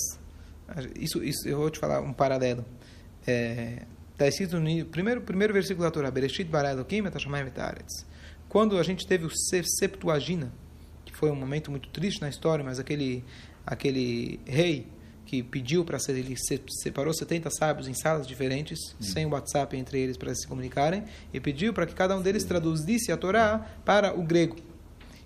Isso, 0.95 1.23
isso 1.23 1.47
eu 1.47 1.57
vou 1.57 1.71
te 1.71 1.79
falar 1.79 2.01
um 2.01 2.13
paralelo. 2.13 2.63
Está 3.21 4.25
é, 4.25 4.27
escrito 4.27 4.59
no 4.59 4.85
primeiro, 4.85 5.21
primeiro 5.21 5.53
versículo 5.53 5.83
da 5.83 5.91
Torá, 5.91 6.11
Bereshit 6.11 6.45
bara 6.45 6.71
Elohim 6.71 7.05
et 7.07 7.43
Vetaretz. 7.43 8.05
Quando 8.47 8.77
a 8.77 8.83
gente 8.83 9.07
teve 9.07 9.25
o 9.25 9.31
Septuagina, 9.79 10.53
que 11.03 11.15
foi 11.15 11.31
um 11.31 11.35
momento 11.35 11.71
muito 11.71 11.89
triste 11.89 12.21
na 12.21 12.29
história, 12.29 12.63
mas 12.63 12.79
aquele, 12.79 13.23
aquele 13.65 14.39
rei 14.45 14.87
que 15.25 15.41
pediu 15.41 15.83
para 15.83 15.97
ser, 15.99 16.15
ele 16.15 16.35
separou 16.81 17.13
70 17.13 17.49
sábios 17.49 17.87
em 17.87 17.93
salas 17.93 18.27
diferentes, 18.27 18.79
hum. 18.93 19.03
sem 19.03 19.25
WhatsApp 19.25 19.75
entre 19.75 19.99
eles 19.99 20.17
para 20.17 20.33
se 20.35 20.47
comunicarem, 20.47 21.03
e 21.33 21.39
pediu 21.39 21.73
para 21.73 21.85
que 21.85 21.93
cada 21.93 22.15
um 22.15 22.21
deles 22.21 22.43
traduzisse 22.43 23.11
a 23.11 23.17
Torá 23.17 23.59
para 23.83 24.17
o 24.17 24.23
grego. 24.23 24.55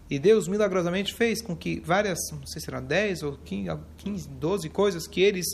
E 0.09 0.17
Deus 0.17 0.47
milagrosamente 0.47 1.13
fez 1.13 1.41
com 1.41 1.55
que 1.55 1.79
várias, 1.81 2.17
não 2.31 2.47
sei 2.47 2.61
se 2.61 2.69
eram 2.69 2.83
10 2.83 3.23
ou 3.23 3.37
15, 3.37 4.27
12 4.27 4.69
coisas 4.69 5.05
que 5.05 5.21
eles 5.21 5.45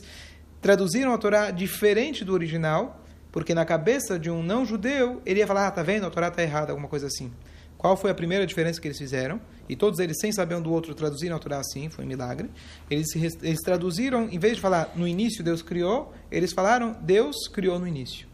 traduziram 0.62 1.14
a 1.14 1.18
Torá 1.18 1.52
diferente 1.52 2.24
do 2.24 2.34
original, 2.34 3.04
porque 3.32 3.54
na 3.54 3.66
cabeça 3.66 4.18
de 4.18 4.32
um 4.32 4.42
não 4.42 4.66
judeu, 4.66 5.22
ele 5.26 5.40
ia 5.40 5.48
falar: 5.48 5.68
ah, 5.68 5.72
tá 5.72 5.84
vendo, 5.84 6.06
a 6.06 6.10
Torá 6.10 6.30
está 6.30 6.42
errada, 6.42 6.72
alguma 6.72 6.88
coisa 6.88 7.08
assim. 7.08 7.34
Qual 7.78 7.98
foi 7.98 8.10
a 8.10 8.16
primeira 8.16 8.48
diferença 8.48 8.80
que 8.80 8.88
eles 8.88 8.98
fizeram? 8.98 9.42
E 9.68 9.76
todos 9.76 10.00
eles, 10.00 10.18
sem 10.20 10.32
saber 10.32 10.56
um 10.56 10.62
do 10.62 10.72
outro, 10.72 10.94
traduziram 10.94 11.36
a 11.36 11.40
Torá 11.40 11.60
assim, 11.60 11.90
foi 11.90 12.06
um 12.06 12.08
milagre. 12.08 12.50
Eles, 12.90 13.08
eles 13.16 13.60
traduziram, 13.62 14.30
em 14.30 14.38
vez 14.38 14.56
de 14.56 14.62
falar 14.62 14.92
no 14.96 15.08
início 15.08 15.44
Deus 15.44 15.62
criou, 15.62 16.14
eles 16.32 16.54
falaram 16.54 16.96
Deus 17.02 17.48
criou 17.48 17.80
no 17.80 17.88
início. 17.88 18.28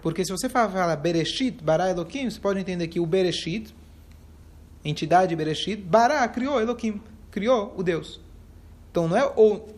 Porque 0.00 0.24
se 0.24 0.30
você 0.30 0.48
fala, 0.48 0.96
Bereshit, 0.96 1.62
Bara 1.62 1.90
Elohim, 1.90 2.30
você 2.30 2.40
pode 2.40 2.58
entender 2.58 2.88
que 2.88 3.00
o 3.00 3.06
Bereshit, 3.06 3.74
entidade 4.84 5.34
Bereshit, 5.36 5.82
Bara 5.82 6.26
criou 6.28 6.60
Elohim, 6.60 7.00
criou 7.30 7.74
o 7.76 7.82
Deus. 7.82 8.20
Então 8.90 9.08
não 9.08 9.16
é 9.16 9.24
o 9.36 9.68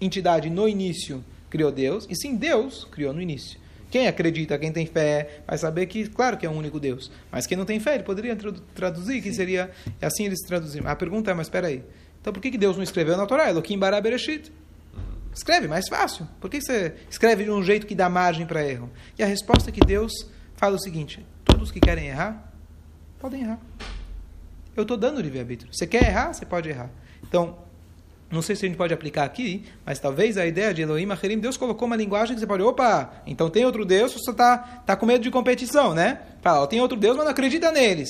entidade 0.00 0.48
no 0.48 0.68
início 0.68 1.24
criou 1.50 1.72
Deus, 1.72 2.06
e 2.08 2.14
sim 2.14 2.36
Deus 2.36 2.84
criou 2.84 3.12
no 3.12 3.20
início. 3.20 3.58
Quem 3.90 4.06
acredita, 4.06 4.58
quem 4.58 4.70
tem 4.70 4.86
fé, 4.86 5.40
vai 5.46 5.56
saber 5.56 5.86
que, 5.86 6.08
claro 6.08 6.36
que 6.36 6.44
é 6.44 6.50
um 6.50 6.56
único 6.56 6.78
Deus. 6.78 7.10
Mas 7.32 7.46
quem 7.46 7.56
não 7.56 7.64
tem 7.64 7.80
fé, 7.80 7.94
ele 7.94 8.04
poderia 8.04 8.36
traduzir, 8.74 9.22
que 9.22 9.32
seria. 9.32 9.70
Assim 10.00 10.26
eles 10.26 10.40
traduziram. 10.40 10.88
A 10.88 10.96
pergunta 10.96 11.30
é, 11.30 11.34
mas 11.34 11.46
espera 11.46 11.68
aí. 11.68 11.82
Então 12.20 12.32
por 12.32 12.40
que 12.40 12.56
Deus 12.58 12.76
não 12.76 12.82
escreveu 12.82 13.16
na 13.16 13.26
Torá? 13.26 13.48
Elohim 13.48 13.78
bara 13.78 14.00
bereshit. 14.00 14.52
Escreve, 15.34 15.68
mais 15.68 15.88
fácil. 15.88 16.26
Por 16.40 16.50
que 16.50 16.60
você 16.60 16.94
escreve 17.08 17.44
de 17.44 17.50
um 17.50 17.62
jeito 17.62 17.86
que 17.86 17.94
dá 17.94 18.08
margem 18.08 18.44
para 18.44 18.62
erro? 18.64 18.90
E 19.16 19.22
a 19.22 19.26
resposta 19.26 19.70
é 19.70 19.72
que 19.72 19.80
Deus 19.80 20.12
fala 20.56 20.76
o 20.76 20.78
seguinte: 20.80 21.24
todos 21.44 21.70
que 21.70 21.80
querem 21.80 22.08
errar, 22.08 22.52
podem 23.18 23.42
errar. 23.42 23.60
Eu 24.76 24.82
estou 24.82 24.96
dando 24.96 25.20
livre-arbítrio. 25.20 25.72
Você 25.72 25.86
quer 25.86 26.04
errar? 26.04 26.32
Você 26.32 26.44
pode 26.44 26.68
errar. 26.68 26.90
Então, 27.22 27.58
não 28.30 28.42
sei 28.42 28.54
se 28.54 28.66
a 28.66 28.68
gente 28.68 28.76
pode 28.76 28.92
aplicar 28.92 29.24
aqui, 29.24 29.64
mas 29.86 29.98
talvez 29.98 30.36
a 30.36 30.46
ideia 30.46 30.74
de 30.74 30.82
Elohim 30.82 31.10
Acherim, 31.10 31.38
Deus 31.38 31.56
colocou 31.56 31.86
uma 31.86 31.96
linguagem 31.96 32.34
que 32.34 32.40
você 32.40 32.46
pode, 32.46 32.62
opa, 32.62 33.22
então 33.26 33.48
tem 33.48 33.64
outro 33.64 33.86
Deus, 33.86 34.12
você 34.12 34.30
está 34.30 34.58
tá 34.58 34.94
com 34.96 35.06
medo 35.06 35.22
de 35.22 35.30
competição, 35.30 35.94
né? 35.94 36.20
Fala, 36.42 36.60
ó, 36.60 36.66
tem 36.66 36.80
outro 36.80 36.98
Deus, 36.98 37.16
mas 37.16 37.24
não 37.24 37.32
acredita 37.32 37.72
neles. 37.72 38.08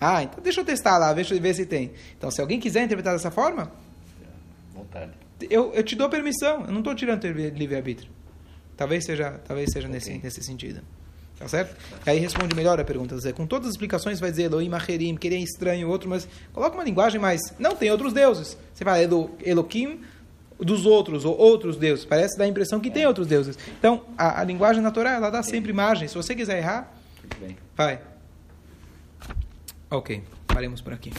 Ah, 0.00 0.22
então 0.22 0.42
deixa 0.42 0.60
eu 0.60 0.64
testar 0.64 0.98
lá, 0.98 1.12
ver, 1.12 1.24
ver 1.24 1.54
se 1.54 1.66
tem. 1.66 1.92
Então, 2.18 2.30
se 2.30 2.40
alguém 2.40 2.58
quiser 2.58 2.82
interpretar 2.82 3.12
dessa 3.12 3.30
forma, 3.30 3.70
Vontade. 4.74 5.12
eu, 5.48 5.72
eu 5.72 5.84
te 5.84 5.94
dou 5.94 6.08
permissão, 6.08 6.64
eu 6.64 6.72
não 6.72 6.78
estou 6.78 6.94
tirando 6.94 7.22
livre-arbítrio. 7.24 8.10
Talvez 8.76 9.04
seja, 9.04 9.40
talvez 9.46 9.70
seja 9.70 9.86
nesse, 9.86 10.18
nesse 10.18 10.42
sentido. 10.42 10.80
Tá 11.40 11.48
certo? 11.48 11.74
Aí 12.04 12.18
responde 12.18 12.54
melhor 12.54 12.78
a 12.78 12.84
pergunta. 12.84 13.16
Dizer, 13.16 13.32
com 13.32 13.46
todas 13.46 13.68
as 13.68 13.72
explicações 13.72 14.20
vai 14.20 14.30
dizer 14.30 14.42
Elohim, 14.42 14.70
Acherim, 14.74 15.16
que 15.16 15.26
ele 15.26 15.36
é 15.36 15.38
estranho, 15.38 15.88
outro, 15.88 16.06
mas 16.06 16.28
coloca 16.52 16.76
uma 16.76 16.84
linguagem 16.84 17.18
mais. 17.18 17.40
Não, 17.58 17.74
tem 17.74 17.90
outros 17.90 18.12
deuses. 18.12 18.58
Você 18.74 18.84
fala 18.84 18.98
Elo, 18.98 19.30
Elohim 19.42 20.02
dos 20.58 20.84
outros, 20.84 21.24
ou 21.24 21.34
outros 21.38 21.78
deuses. 21.78 22.04
Parece 22.04 22.36
dar 22.36 22.44
a 22.44 22.46
impressão 22.46 22.78
que 22.78 22.90
tem 22.90 23.06
outros 23.06 23.26
deuses. 23.26 23.58
Então, 23.78 24.02
a, 24.18 24.42
a 24.42 24.44
linguagem 24.44 24.82
natural, 24.82 25.14
ela 25.14 25.30
dá 25.30 25.42
sempre 25.42 25.72
margem. 25.72 26.06
Se 26.06 26.14
você 26.14 26.34
quiser 26.34 26.58
errar, 26.58 26.92
vai. 27.74 28.00
Ok, 29.90 30.22
paremos 30.46 30.82
por 30.82 30.92
aqui. 30.92 31.10